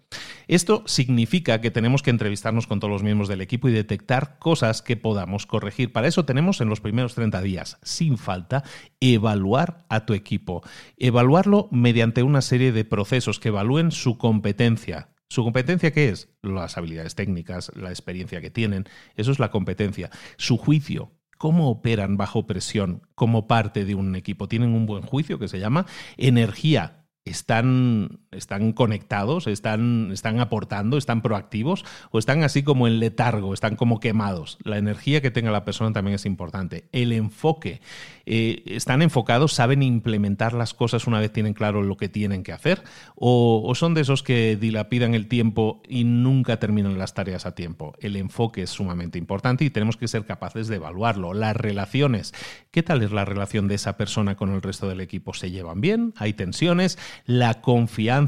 [0.47, 4.81] Esto significa que tenemos que entrevistarnos con todos los miembros del equipo y detectar cosas
[4.81, 5.93] que podamos corregir.
[5.93, 8.63] Para eso tenemos en los primeros 30 días, sin falta,
[8.99, 10.63] evaluar a tu equipo.
[10.97, 16.29] Evaluarlo mediante una serie de procesos que evalúen su competencia, ¿Su competencia qué es?
[16.41, 18.85] Las habilidades técnicas, la experiencia que tienen.
[19.15, 20.09] Eso es la competencia.
[20.37, 21.11] Su juicio.
[21.37, 24.47] ¿Cómo operan bajo presión como parte de un equipo?
[24.47, 25.85] ¿Tienen un buen juicio que se llama
[26.17, 27.02] energía?
[27.25, 33.75] Están, están conectados, están, están aportando, están proactivos o están así como en letargo, están
[33.75, 34.57] como quemados.
[34.63, 36.85] La energía que tenga la persona también es importante.
[36.91, 37.81] El enfoque.
[38.25, 39.53] Eh, ¿Están enfocados?
[39.53, 42.83] ¿Saben implementar las cosas una vez tienen claro lo que tienen que hacer?
[43.15, 47.55] ¿O, ¿O son de esos que dilapidan el tiempo y nunca terminan las tareas a
[47.55, 47.93] tiempo?
[47.99, 51.33] El enfoque es sumamente importante y tenemos que ser capaces de evaluarlo.
[51.33, 52.33] Las relaciones.
[52.71, 55.33] ¿Qué tal es la relación de esa persona con el resto del equipo?
[55.33, 56.13] ¿Se llevan bien?
[56.17, 56.97] ¿Hay tensiones?
[57.25, 58.22] La confianza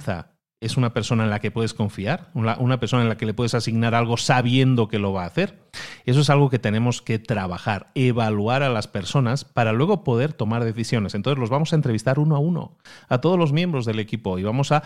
[0.62, 3.54] es una persona en la que puedes confiar, una, persona en la que le puedes
[3.54, 5.60] asignar algo sabiendo que lo va a hacer.
[6.06, 10.64] Eso es algo que tenemos que trabajar, evaluar a las personas para luego poder tomar
[10.64, 11.14] decisiones.
[11.14, 12.78] Entonces los vamos a entrevistar uno a uno,
[13.10, 14.84] a todos los miembros del equipo y vamos a,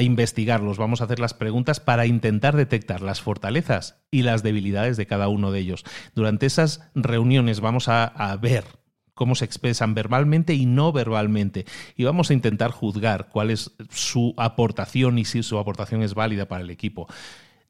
[0.00, 5.06] investigarlos, vamos a hacer las preguntas para intentar detectar las fortalezas y las debilidades de
[5.06, 5.84] cada uno de ellos.
[6.14, 8.81] Durante esas reuniones vamos a ver
[9.22, 11.64] cómo se expresan verbalmente y no verbalmente.
[11.96, 16.48] Y vamos a intentar juzgar cuál es su aportación y si su aportación es válida
[16.48, 17.06] para el equipo.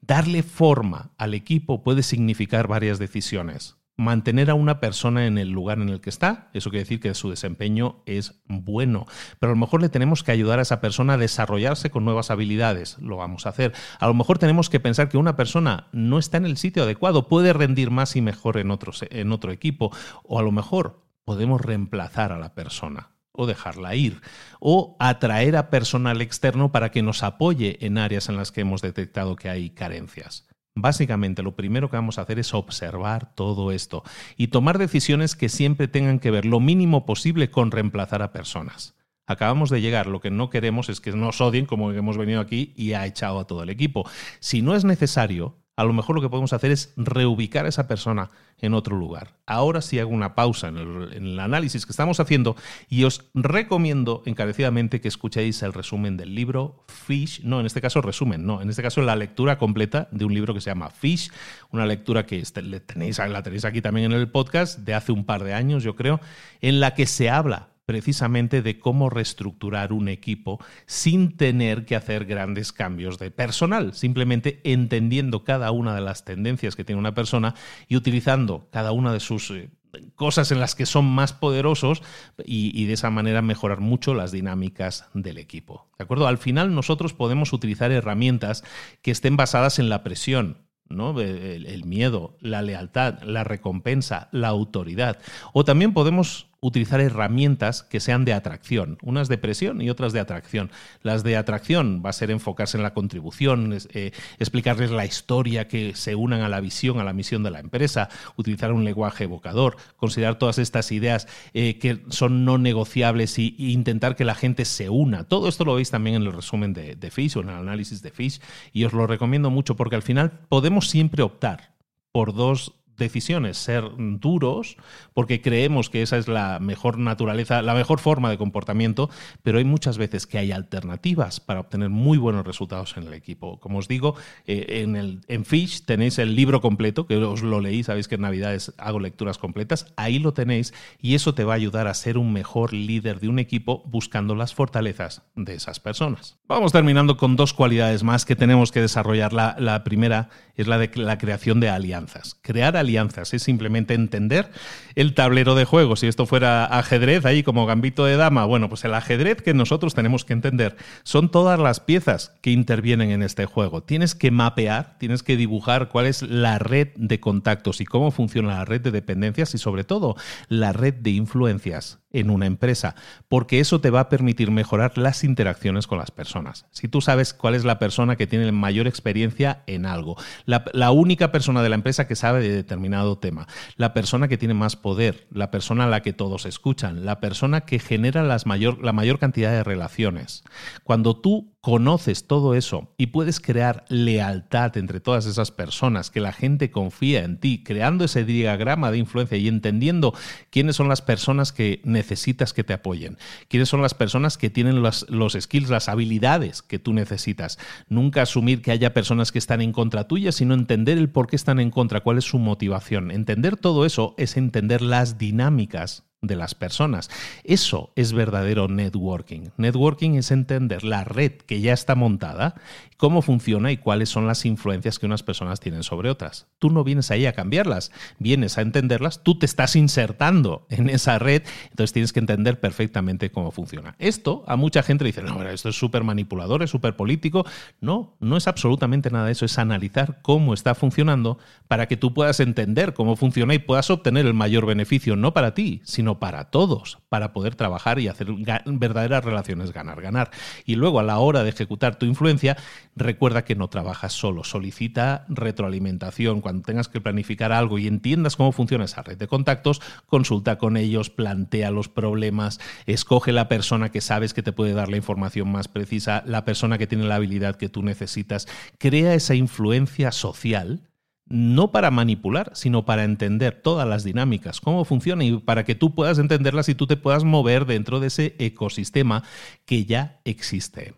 [0.01, 3.77] Darle forma al equipo puede significar varias decisiones.
[3.97, 7.13] Mantener a una persona en el lugar en el que está, eso quiere decir que
[7.13, 9.05] su desempeño es bueno,
[9.37, 12.31] pero a lo mejor le tenemos que ayudar a esa persona a desarrollarse con nuevas
[12.31, 13.73] habilidades, lo vamos a hacer.
[13.99, 17.27] A lo mejor tenemos que pensar que una persona no está en el sitio adecuado,
[17.27, 18.75] puede rendir más y mejor en,
[19.11, 19.91] en otro equipo,
[20.23, 24.21] o a lo mejor podemos reemplazar a la persona o dejarla ir,
[24.59, 28.81] o atraer a personal externo para que nos apoye en áreas en las que hemos
[28.81, 30.47] detectado que hay carencias.
[30.75, 34.03] Básicamente lo primero que vamos a hacer es observar todo esto
[34.37, 38.95] y tomar decisiones que siempre tengan que ver lo mínimo posible con reemplazar a personas.
[39.25, 42.73] Acabamos de llegar, lo que no queremos es que nos odien como hemos venido aquí
[42.75, 44.07] y ha echado a todo el equipo.
[44.39, 47.87] Si no es necesario, a lo mejor lo que podemos hacer es reubicar a esa
[47.87, 49.35] persona en otro lugar.
[49.45, 52.55] Ahora sí hago una pausa en el, análisis que estamos haciendo
[52.89, 58.01] y os recomiendo encarecidamente que escuchéis el resumen del libro Fish, no, en este caso
[58.01, 61.31] resumen, no, en este caso la lectura completa de un libro que se llama Fish,
[61.71, 63.19] una lectura que este, la tenéis
[63.65, 66.21] aquí también en el podcast de hace un par de años, yo creo,
[66.61, 72.25] en la que se habla precisamente de cómo reestructurar un equipo sin tener que hacer
[72.25, 77.55] grandes cambios de personal, simplemente entendiendo cada una de las tendencias que tiene una persona
[77.87, 79.69] y utilizando cada una de sus eh,
[80.15, 82.01] cosas en las que son más poderosos
[82.45, 85.89] y, de esa manera mejorar mucho las dinámicas del equipo.
[85.97, 86.27] ¿De acuerdo?
[86.27, 88.63] Al final nosotros podemos utilizar herramientas
[89.01, 91.19] que estén basadas en la presión, ¿no?
[91.19, 95.19] el, miedo, la lealtad, la recompensa, la autoridad.
[95.53, 100.21] O también podemos utilizar herramientas que sean de atracción, unas de presión y otras de
[100.21, 100.71] atracción.
[101.01, 105.93] Las de atracción va a ser enfocarse en la contribución, eh, explicarles la historia que
[105.93, 109.75] se unan a la visión, a la misión de la empresa, utilizar un lenguaje evocador,
[109.97, 114.89] considerar todas estas ideas eh, que son no negociables e intentar que la gente se
[114.89, 115.25] una.
[115.25, 118.01] Todo esto lo veis también en el resumen de, de Fish o en el análisis
[118.01, 118.39] de Fish
[118.71, 121.73] y os lo recomiendo mucho porque al final podemos siempre optar
[122.13, 124.77] por dos decisiones ser duros
[125.13, 129.09] porque creemos que esa es la mejor naturaleza, la mejor forma de comportamiento,
[129.43, 133.59] pero hay muchas veces que hay alternativas para obtener muy buenos resultados en el equipo.
[133.59, 134.15] Como os digo,
[134.45, 138.15] eh, en, el, en Fish tenéis el libro completo, que os lo leí, sabéis que
[138.15, 141.93] en Navidades hago lecturas completas, ahí lo tenéis y eso te va a ayudar a
[141.93, 146.37] ser un mejor líder de un equipo buscando las fortalezas de esas personas.
[146.47, 149.33] Vamos terminando con dos cualidades más que tenemos que desarrollar.
[149.33, 152.37] La, la primera es la de la creación de alianzas.
[152.41, 154.49] Crear alianzas es simplemente entender
[154.95, 155.95] el tablero de juego.
[155.95, 159.93] Si esto fuera ajedrez, ahí como gambito de dama, bueno, pues el ajedrez que nosotros
[159.93, 163.83] tenemos que entender son todas las piezas que intervienen en este juego.
[163.83, 168.55] Tienes que mapear, tienes que dibujar cuál es la red de contactos y cómo funciona
[168.55, 170.15] la red de dependencias y sobre todo
[170.49, 172.95] la red de influencias en una empresa,
[173.27, 176.67] porque eso te va a permitir mejorar las interacciones con las personas.
[176.71, 181.31] Si tú sabes cuál es la persona que tiene mayor experiencia en algo, la, única
[181.31, 185.27] persona de la empresa que sabe de determinado tema, la persona que tiene más poder,
[185.31, 189.17] la persona a la que todos escuchan, la persona que genera las mayor, la mayor
[189.17, 190.43] cantidad de relaciones.
[190.83, 196.33] Cuando tú conoces todo eso y puedes crear lealtad entre todas esas personas, que la
[196.33, 200.13] gente confía en ti, creando ese diagrama de influencia y entendiendo
[200.49, 204.81] quiénes son las personas que necesitas que te apoyen, quiénes son las personas que tienen
[204.81, 205.05] los,
[205.39, 207.57] skills, las habilidades que tú necesitas.
[207.87, 211.37] Nunca asumir que haya personas que están en contra tuya, sino entender el por qué
[211.37, 213.09] están en contra, cuál es su motivación.
[213.09, 217.11] Entender todo eso es entender las dinámicas de las personas.
[217.43, 219.49] Eso es verdadero networking.
[219.57, 222.55] Networking es entender la red que ya está montada,
[222.97, 226.47] cómo funciona y cuáles son las influencias que unas personas tienen sobre otras.
[226.57, 231.19] Tú no vienes ahí a cambiarlas, vienes a entenderlas, tú te estás insertando en esa
[231.19, 233.95] red, entonces tienes que entender perfectamente cómo funciona.
[233.99, 237.45] Esto a mucha gente le dice, no, esto es súper manipulador, es súper político.
[237.81, 242.13] No, no es absolutamente nada de eso, es analizar cómo está funcionando para que tú
[242.13, 246.45] puedas entender cómo funciona y puedas obtener el mayor beneficio, no para ti, sino para
[246.45, 248.27] todos, para poder trabajar y hacer
[248.65, 250.31] verdaderas relaciones ganar-ganar.
[250.65, 252.57] Y luego a la hora de ejecutar tu influencia,
[252.95, 256.41] recuerda que no trabajas solo, solicita retroalimentación.
[256.41, 260.77] Cuando tengas que planificar algo y entiendas cómo funciona esa red de contactos, consulta con
[260.77, 265.51] ellos, plantea los problemas, escoge la persona que sabes que te puede dar la información
[265.51, 268.47] más precisa, la persona que tiene la habilidad que tú necesitas,
[268.77, 270.81] crea esa influencia social
[271.25, 275.95] no para manipular, sino para entender todas las dinámicas, cómo funciona y para que tú
[275.95, 279.23] puedas entenderlas y tú te puedas mover dentro de ese ecosistema
[279.65, 280.95] que ya existe.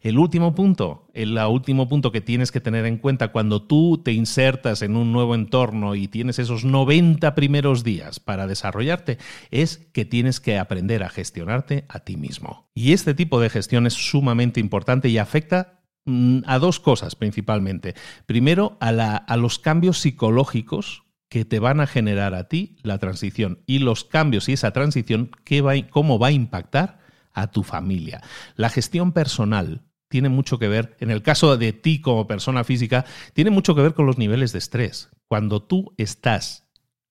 [0.00, 4.12] El último punto, el último punto que tienes que tener en cuenta cuando tú te
[4.12, 9.18] insertas en un nuevo entorno y tienes esos 90 primeros días para desarrollarte,
[9.50, 12.70] es que tienes que aprender a gestionarte a ti mismo.
[12.74, 15.77] Y este tipo de gestión es sumamente importante y afecta
[16.46, 17.94] a dos cosas principalmente.
[18.26, 23.80] Primero, a, los cambios psicológicos que te van a generar a ti la transición y
[23.80, 25.30] los cambios y esa transición,
[25.90, 26.98] cómo va a impactar
[27.32, 28.22] a tu familia.
[28.56, 33.04] La gestión personal tiene mucho que ver, en el caso de ti como persona física,
[33.34, 35.10] tiene mucho que ver con los niveles de estrés.
[35.28, 36.66] Cuando tú estás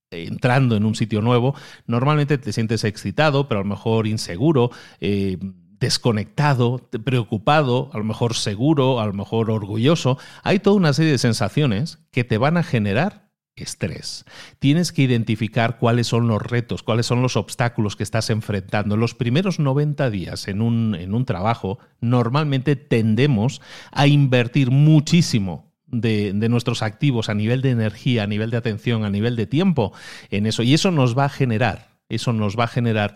[0.09, 1.53] entrando en un sitio nuevo,
[1.85, 4.71] normalmente te sientes excitado, pero a lo mejor inseguro.
[4.99, 5.37] Eh,
[5.79, 10.17] desconectado, preocupado, a lo mejor seguro, a lo mejor orgulloso.
[10.43, 14.25] Hay toda una serie de sensaciones que te van a generar estrés.
[14.59, 18.95] Tienes que identificar cuáles son los retos, cuáles son los obstáculos que estás enfrentando.
[18.97, 23.61] Los primeros 90 días en un, en un trabajo, normalmente tendemos
[23.91, 29.05] a invertir muchísimo de, de, nuestros activos a nivel de energía, a nivel de atención,
[29.05, 29.93] a nivel de tiempo
[30.29, 30.63] en eso.
[30.63, 33.15] Y eso nos va a generar, eso nos va a generar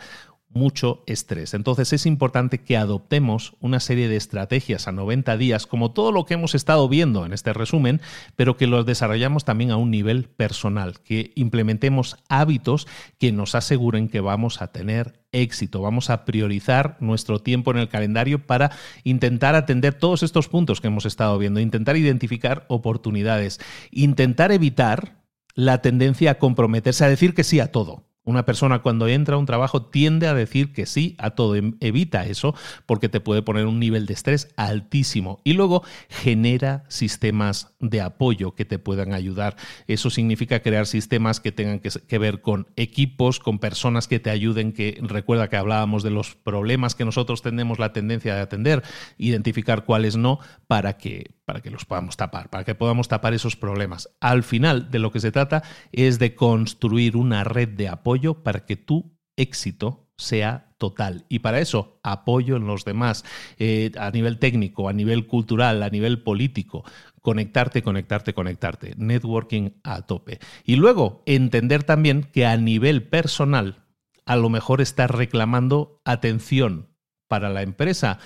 [0.54, 1.54] mucho estrés.
[1.54, 6.26] Entonces es importante que adoptemos una serie de estrategias a 90 días, como todo lo
[6.26, 8.02] que hemos estado viendo en este resumen,
[8.36, 12.88] pero que los desarrollamos también a un nivel personal, que implementemos hábitos
[13.18, 17.89] que nos aseguren que vamos a tener éxito, vamos a priorizar nuestro tiempo en el
[17.89, 18.72] calendario para
[19.04, 23.60] intentar atender todos estos puntos que hemos estado viendo, intentar identificar oportunidades,
[23.91, 25.22] intentar evitar
[25.54, 28.11] la tendencia a comprometerse a decir que sí a todo.
[28.24, 31.55] Una persona cuando entra a un trabajo tiende a decir que sí a todo.
[31.55, 32.53] Em, evita eso
[32.86, 35.41] porque te puede poner un nivel de estrés altísimo.
[35.43, 39.55] Y luego genera sistemas de apoyo que te puedan ayudar.
[39.88, 44.72] Eso significa crear sistemas que tengan que, ver con equipos, con personas que te ayuden,
[44.72, 48.84] que recuerda que hablábamos de los problemas que nosotros tenemos la tendencia de atender,
[49.17, 53.55] identificar cuáles no, para que, para que los podamos tapar, para que podamos tapar esos
[53.55, 54.09] problemas.
[54.19, 58.11] Al final de lo que se trata es de construir una red de apoyo
[58.43, 61.26] para que tu éxito sea total.
[61.30, 63.24] Y para eso, apoyo en los demás,
[63.57, 66.84] eh, a nivel técnico, a nivel cultural, a nivel político.
[67.22, 68.95] conectarte, conectarte, conectarte.
[68.97, 70.39] Networking a tope.
[70.66, 73.86] Y luego entender también que a nivel personal
[74.26, 76.89] a lo mejor estás reclamando atención
[77.28, 78.20] para la empresa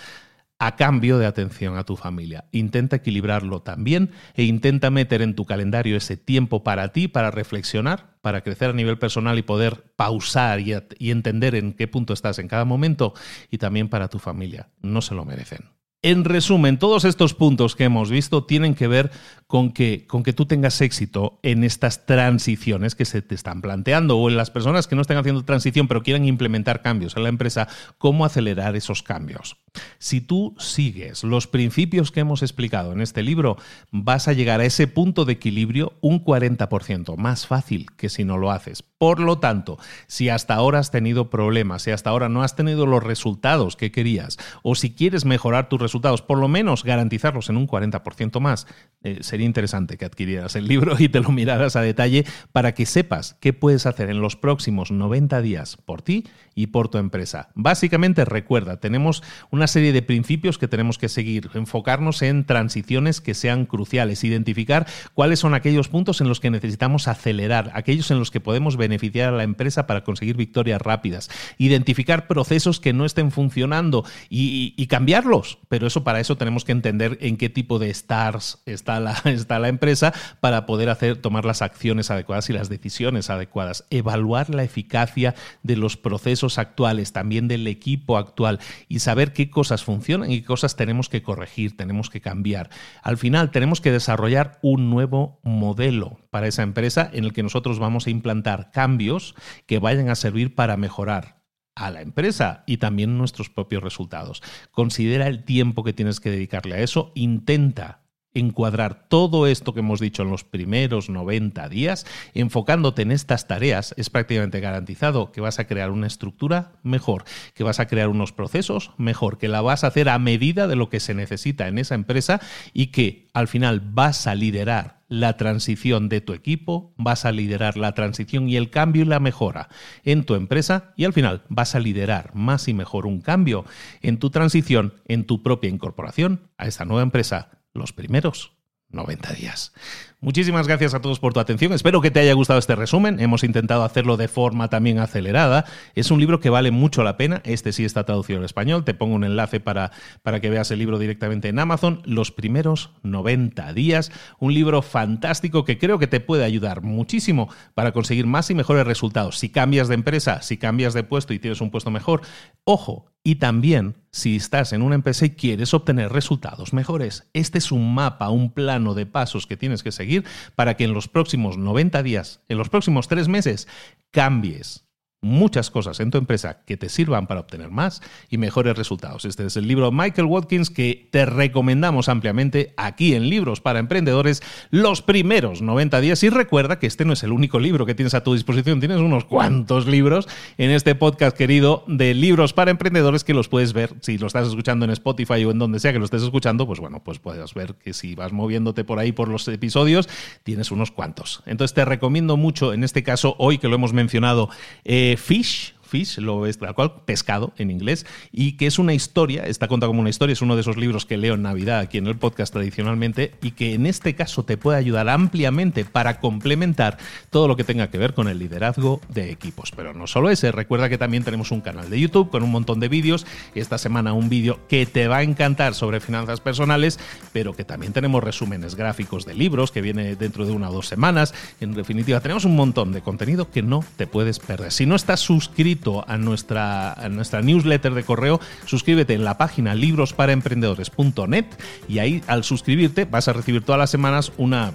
[0.59, 2.45] a cambio de atención a tu familia.
[2.51, 8.15] Intenta equilibrarlo también e intenta meter en tu calendario ese tiempo para ti, para reflexionar,
[8.21, 10.73] para crecer a nivel personal y poder pausar y,
[11.11, 13.13] entender en qué punto estás en cada momento
[13.51, 14.69] y también para tu familia.
[14.81, 15.74] No se lo merecen.
[16.05, 19.09] En resumen, todos estos puntos que hemos visto tienen que ver
[19.47, 24.19] con que, con que tú tengas éxito en estas transiciones que se te están planteando
[24.19, 27.29] o en las personas que no estén haciendo transición pero quieran implementar cambios en la
[27.29, 29.57] empresa, cómo acelerar esos cambios.
[29.97, 33.57] Si tú sigues los principios que hemos explicado en este libro,
[33.91, 38.37] vas a llegar a ese punto de equilibrio un 40% más fácil que si no
[38.37, 38.83] lo haces.
[38.83, 39.77] Por lo tanto,
[40.07, 43.91] si hasta ahora has tenido problemas, si hasta ahora no has tenido los resultados que
[43.91, 48.67] querías, o si quieres mejorar tus resultados, por lo menos garantizarlos en un 40% más,
[49.03, 52.85] eh, sería interesante que adquirieras el libro y te lo miraras a detalle para que
[52.85, 56.25] sepas qué puedes hacer en los próximos 90 días por ti
[56.55, 57.49] y por tu empresa.
[57.53, 59.21] Básicamente, recuerda, tenemos
[59.51, 64.87] una serie de principios que tenemos que seguir, enfocarnos en transiciones que sean cruciales, identificar
[65.13, 69.33] cuáles son aquellos puntos en los que necesitamos acelerar, aquellos en los que podemos beneficiar
[69.33, 75.57] a la empresa para conseguir victorias rápidas, identificar procesos que no estén funcionando y, cambiarlos.
[75.75, 79.59] Pero eso para eso tenemos que entender en qué tipo de stars está la, está
[79.59, 84.63] la empresa para poder hacer, tomar las acciones adecuadas y las decisiones adecuadas, evaluar la
[84.63, 90.39] eficacia de los procesos actuales, también del equipo actual y saber qué cosas funcionan y
[90.39, 92.69] qué cosas tenemos que corregir, tenemos que cambiar.
[93.03, 97.79] Al final tenemos que desarrollar un nuevo modelo para esa empresa en el que nosotros
[97.79, 101.35] vamos a implantar cambios que vayan a servir para mejorar
[101.75, 104.41] a la empresa y también nuestros propios resultados.
[104.71, 108.05] Considera el tiempo que tienes que dedicarle a eso, intenta
[108.35, 113.95] encuadrar todo esto que hemos dicho en los primeros 90 días, enfocándote en estas tareas,
[113.97, 117.23] es prácticamente garantizado que vas a crear una estructura mejor,
[117.53, 120.75] que vas a crear unos procesos mejor, que la vas a hacer a medida de
[120.75, 122.41] lo que se necesita en esa empresa
[122.73, 127.77] y que al final vas a liderar la transición de tu equipo, vas a liderar
[127.77, 129.69] la transición y el cambio y la mejora
[130.03, 133.65] en tu empresa y al final vas a liderar más y mejor un cambio
[134.01, 138.54] en tu transición, en tu propia incorporación a esa nueva empresa los primeros
[138.95, 139.73] 90 días.
[140.21, 141.71] Muchísimas gracias a todos por tu atención.
[141.71, 143.19] Espero que te haya gustado este resumen.
[143.19, 145.65] Hemos intentado hacerlo de forma también acelerada.
[145.93, 147.41] Es un libro que vale mucho la pena.
[147.43, 148.83] Este sí está traducido al español.
[148.85, 149.91] Te pongo un enlace para,
[150.23, 152.01] para que veas el libro directamente en Amazon.
[152.05, 154.11] Los primeros 90 días.
[154.39, 158.87] Un libro fantástico que creo que te puede ayudar muchísimo para conseguir más y mejores
[158.87, 159.37] resultados.
[159.37, 162.21] Si cambias de empresa, si cambias de puesto y tienes un puesto mejor,
[162.63, 167.27] ojo, y también si estás en una empresa y quieres obtener resultados mejores.
[167.33, 170.23] Este es un mapa, un plano de pasos que tienes que seguir
[170.55, 173.67] para que en los próximos 90 días, en los próximos tres meses,
[174.11, 174.84] cambies
[175.25, 179.25] muchas cosas en tu empresa que te sirvan para obtener más y mejores resultados.
[179.25, 184.43] Este es el libro Michael Watkins que te recomendamos ampliamente aquí en Libros para Emprendedores
[184.69, 186.23] los primeros 90 días.
[186.23, 188.99] Y recuerda que este no es el único libro que tienes a tu disposición, tienes
[188.99, 190.27] unos cuantos libros
[190.59, 194.47] en este podcast querido de Libros para Emprendedores que los puedes ver si lo estás
[194.47, 197.53] escuchando en Spotify o en donde sea que lo estés escuchando, pues bueno, pues puedes
[197.55, 200.07] ver que si vas moviéndote por ahí por los episodios,
[200.43, 201.41] tienes unos cuantos.
[201.47, 204.49] Entonces te recomiendo mucho, en este caso hoy que lo hemos mencionado,
[204.83, 209.43] eh, fish fish, lo es tal cual, pescado en inglés, y que es una historia,
[209.43, 211.97] está contado como una historia, es uno de esos libros que leo en Navidad aquí
[211.97, 216.97] en el podcast tradicionalmente, y que en este caso te puede ayudar ampliamente para complementar
[217.29, 219.71] todo lo que tenga que ver con el liderazgo de equipos.
[219.75, 222.79] Pero no solo ese, recuerda que también tenemos un canal de YouTube con un montón
[222.79, 226.99] de vídeos, esta semana un vídeo que te va a encantar sobre finanzas personales,
[227.33, 230.87] pero que también tenemos resúmenes gráficos de libros que viene dentro de una o dos
[230.87, 231.33] semanas.
[231.59, 234.71] En definitiva, tenemos un montón de contenido que no te puedes perder.
[234.71, 235.74] Si no estás suscrito,
[236.07, 241.45] a nuestra, nuestra newsletter de correo, suscríbete en la página librosparaemprendedores.net
[241.87, 244.73] y ahí al suscribirte vas a recibir todas las semanas una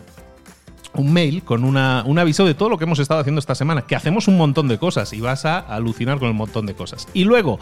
[0.94, 3.82] un mail con una, un aviso de todo lo que hemos estado haciendo esta semana,
[3.82, 7.06] que hacemos un montón de cosas y vas a alucinar con el montón de cosas.
[7.14, 7.60] Y luego,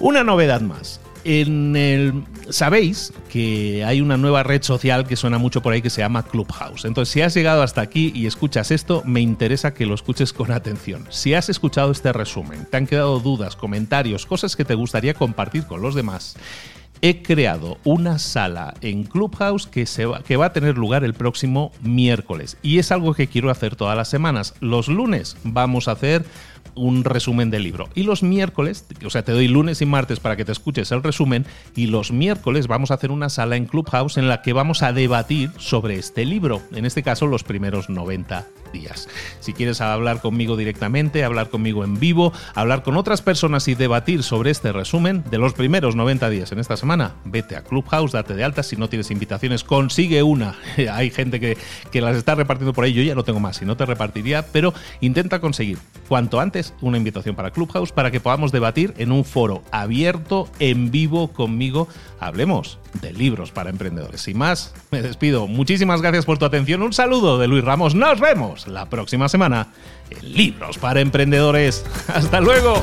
[0.00, 1.00] una novedad más.
[1.30, 5.90] En el, sabéis que hay una nueva red social que suena mucho por ahí que
[5.90, 6.86] se llama Clubhouse.
[6.86, 10.50] Entonces, si has llegado hasta aquí y escuchas esto, me interesa que lo escuches con
[10.52, 11.04] atención.
[11.10, 15.66] Si has escuchado este resumen, te han quedado dudas, comentarios, cosas que te gustaría compartir
[15.66, 16.34] con los demás,
[17.02, 19.84] he creado una sala en Clubhouse que,
[20.26, 22.56] que va a tener lugar el próximo miércoles.
[22.62, 24.54] Y es algo que quiero hacer todas las semanas.
[24.60, 26.24] Los lunes vamos a hacer
[26.78, 27.88] un resumen del libro.
[27.94, 31.02] Y los miércoles, o sea, te doy lunes y martes para que te escuches el
[31.02, 31.44] resumen,
[31.76, 34.92] y los miércoles vamos a hacer una sala en Clubhouse en la que vamos a
[34.92, 39.08] debatir sobre este libro, en este caso los primeros 90 días.
[39.40, 44.22] Si quieres hablar conmigo directamente, hablar conmigo en vivo, hablar con otras personas y debatir
[44.22, 48.34] sobre este resumen de los primeros 90 días en esta semana, vete a Clubhouse, date
[48.34, 48.62] de alta.
[48.62, 50.56] Si no tienes invitaciones, consigue una.
[50.92, 51.56] Hay gente que,
[51.90, 52.92] que las está repartiendo por ahí.
[52.92, 55.78] Yo ya no tengo más, si no te repartiría, pero intenta conseguir
[56.08, 60.90] cuanto antes una invitación para Clubhouse para que podamos debatir en un foro abierto, en
[60.90, 61.88] vivo conmigo.
[62.20, 64.22] Hablemos de libros para emprendedores.
[64.22, 65.46] Sin más, me despido.
[65.46, 66.82] Muchísimas gracias por tu atención.
[66.82, 67.94] Un saludo de Luis Ramos.
[67.94, 69.68] Nos vemos la próxima semana
[70.10, 71.84] en Libros para Emprendedores.
[72.08, 72.82] Hasta luego.